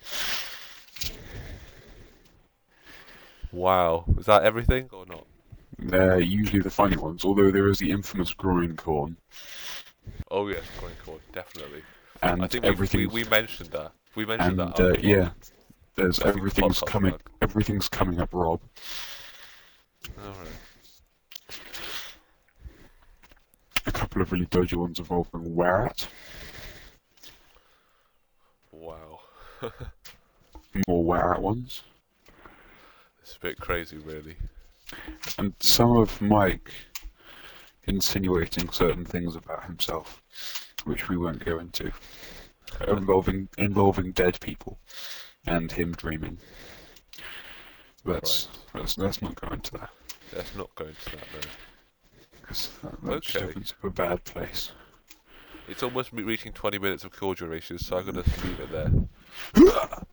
wow. 3.53 4.05
Is 4.19 4.27
that 4.27 4.45
everything 4.45 4.89
or 4.93 5.07
not? 5.07 5.27
They're 5.79 6.21
usually 6.21 6.61
the 6.61 6.71
funny 6.71 6.97
ones, 6.97 7.25
although 7.25 7.51
there 7.51 7.69
is 7.69 7.79
the 7.79 7.91
infamous 7.91 8.33
groin 8.35 8.77
corn, 8.77 9.17
Oh 10.31 10.49
yes, 10.49 10.63
going 10.81 10.95
cool. 11.05 11.21
Definitely. 11.33 11.83
and 12.23 12.43
I 12.43 12.47
think 12.47 12.65
everything. 12.65 13.01
we, 13.01 13.07
we 13.07 13.25
mentioned 13.25 13.71
that. 13.71 13.93
We 14.15 14.25
mentioned 14.27 14.61
and 14.61 14.75
that. 14.75 14.81
uh, 14.81 14.97
yeah, 15.01 15.31
there's 15.97 16.21
I 16.21 16.25
think 16.25 16.35
the 16.35 16.41
everything's 16.41 16.81
coming. 16.81 17.15
Everything's 17.41 17.89
coming 17.89 18.21
up, 18.21 18.31
Rob. 18.33 18.61
Alright. 20.23 20.49
A 23.87 23.93
couple 23.93 24.23
of 24.23 24.31
really 24.33 24.47
dodgy 24.47 24.77
ones 24.77 24.99
involving 24.99 25.55
Whereat, 25.55 26.07
Wow. 28.73 29.21
more 30.89 31.05
Whereat 31.05 31.41
ones, 31.41 31.83
It's 33.23 33.37
a 33.37 33.41
bit 33.41 33.59
crazy, 33.59 33.99
really. 33.99 34.37
and 35.39 35.55
some 35.61 35.97
of 35.97 36.21
Mike 36.21 36.71
insinuating 37.85 38.71
certain 38.71 39.05
things 39.05 39.35
about 39.37 39.65
himself, 39.65 40.23
which 40.85 41.09
we 41.09 41.17
won't 41.17 41.45
go 41.45 41.59
into, 41.59 41.93
uh, 42.81 42.95
involving 42.97 43.49
involving 43.59 44.13
dead 44.13 44.39
people 44.41 44.79
and 45.47 45.73
him 45.73 45.93
dreaming. 45.93 46.39
Let's 48.05 48.49
let's, 48.75 48.97
let's 48.99 49.21
not 49.21 49.35
go 49.35 49.49
into 49.49 49.73
that 49.73 49.91
Let's 50.35 50.55
not 50.55 50.75
go 50.75 50.87
into 50.87 51.05
that 51.11 51.27
though. 51.33 51.49
That 52.51 53.35
Okay. 53.35 53.45
up 53.55 53.85
a 53.85 53.91
bad 53.91 54.25
place. 54.25 54.73
It's 55.69 55.83
almost 55.85 56.11
reaching 56.13 56.53
20 56.53 56.79
minutes 56.79 57.05
of 57.05 57.13
call 57.13 57.35
duration, 57.35 57.79
so 57.79 57.97
I'm 57.99 58.07
gonna 58.07 58.25
leave 58.45 58.61
it 58.61 58.71
there. 58.73 59.89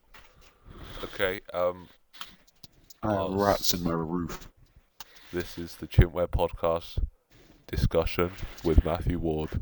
Okay. 1.04 1.42
Um. 1.54 1.88
I 3.04 3.14
have 3.14 3.32
rats 3.32 3.74
in 3.74 3.84
my 3.84 3.92
roof. 3.92 4.50
This 5.32 5.58
is 5.58 5.76
the 5.76 5.88
Chimpware 5.88 6.28
podcast 6.28 6.98
discussion 7.68 8.32
with 8.64 8.84
Matthew 8.84 9.20
Ward. 9.20 9.62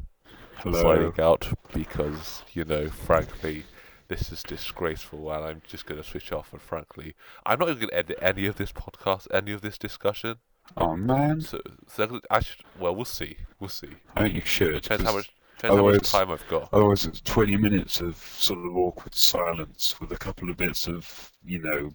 Hello. 0.57 0.81
signing 0.81 1.19
out 1.19 1.47
because 1.73 2.43
you 2.53 2.63
know, 2.63 2.88
frankly, 2.88 3.65
this 4.07 4.31
is 4.31 4.43
disgraceful, 4.43 5.29
and 5.31 5.43
I'm 5.43 5.61
just 5.67 5.85
going 5.85 6.01
to 6.01 6.07
switch 6.07 6.31
off. 6.31 6.53
And 6.53 6.61
frankly, 6.61 7.15
I'm 7.45 7.59
not 7.59 7.67
even 7.69 7.79
going 7.79 7.89
to 7.89 7.97
edit 7.97 8.17
any 8.21 8.45
of 8.45 8.55
this 8.55 8.71
podcast, 8.71 9.27
any 9.33 9.51
of 9.51 9.61
this 9.61 9.77
discussion. 9.77 10.38
Oh 10.78 10.95
man, 10.95 11.41
So, 11.41 11.60
so 11.88 12.19
I 12.30 12.39
should. 12.41 12.58
Well, 12.80 12.95
we'll 12.95 13.06
see. 13.06 13.38
We'll 13.60 13.69
see. 13.69 13.89
I 14.15 14.23
think 14.23 14.36
you 14.36 14.41
should. 14.41 14.82
Depends 14.84 15.04
how 15.04 15.10
'cause 15.12 15.15
much. 15.17 15.32
Depends 15.58 15.75
how 15.78 15.84
much 15.84 15.93
otherwise- 15.95 16.12
time 16.12 16.32
I've 16.32 16.47
got. 16.49 16.69
Otherwise, 16.73 17.06
it's 17.06 17.21
20 17.21 17.56
minutes 17.58 18.01
of 18.01 18.17
sort 18.17 18.60
of 18.60 18.75
awkward 18.75 19.15
silence 19.15 19.99
with 20.01 20.12
a 20.12 20.17
couple 20.17 20.49
of 20.49 20.58
bits 20.58 20.88
of, 20.88 21.32
you 21.45 21.60
know, 21.60 21.91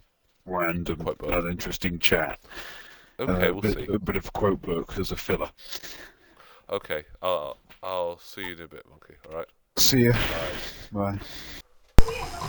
random, 0.47 0.97
Quote 0.97 1.19
book. 1.19 1.31
uninteresting 1.31 1.99
chat. 1.99 2.39
Okay, 3.19 3.49
Uh, 3.49 3.53
we'll 3.53 3.61
bit, 3.61 3.75
see. 3.87 3.93
A 3.93 3.99
bit 3.99 4.17
of 4.17 4.33
quote 4.33 4.63
book 4.63 4.95
as 4.99 5.13
a 5.13 5.17
filler. 5.17 5.51
Okay, 6.71 7.05
I'll 7.21 7.59
I'll 7.83 8.19
see 8.19 8.43
you 8.47 8.53
in 8.55 8.61
a 8.63 8.69
bit, 8.69 8.87
Munki. 8.89 9.15
All 9.31 9.37
right. 9.37 9.49
See 9.77 10.05
ya. 10.07 10.13
Bye. 10.93 11.13
Bye. 11.13 11.19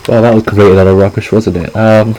Well, 0.08 0.22
that 0.22 0.34
was 0.34 0.42
completely 0.44 0.72
a 0.72 0.76
lot 0.76 0.86
of 0.86 0.96
rubbish, 0.96 1.30
wasn't 1.30 1.56
it? 1.58 1.76
Um, 1.76 2.14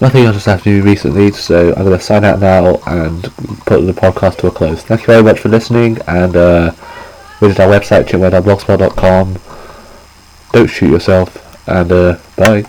nothing 0.00 0.24
else 0.24 0.36
has 0.36 0.44
happened 0.46 0.64
to 0.64 0.70
me 0.70 0.80
recently, 0.80 1.30
so 1.32 1.68
I'm 1.74 1.84
going 1.84 1.98
to 1.98 2.04
sign 2.04 2.24
out 2.24 2.40
now 2.40 2.80
and 2.86 3.22
put 3.66 3.80
the 3.82 3.92
podcast 3.92 4.38
to 4.38 4.46
a 4.48 4.50
close. 4.50 4.82
Thank 4.82 5.02
you 5.02 5.06
very 5.06 5.22
much 5.22 5.40
for 5.40 5.48
listening, 5.48 5.98
and 6.06 6.36
uh, 6.36 6.70
visit 7.40 7.60
our 7.60 7.68
website, 7.68 8.06
chimpware.blogspot.com. 8.06 9.38
Don't 10.52 10.66
shoot 10.68 10.90
yourself, 10.90 11.68
and 11.68 11.92
uh, 11.92 12.18
bye. 12.36 12.64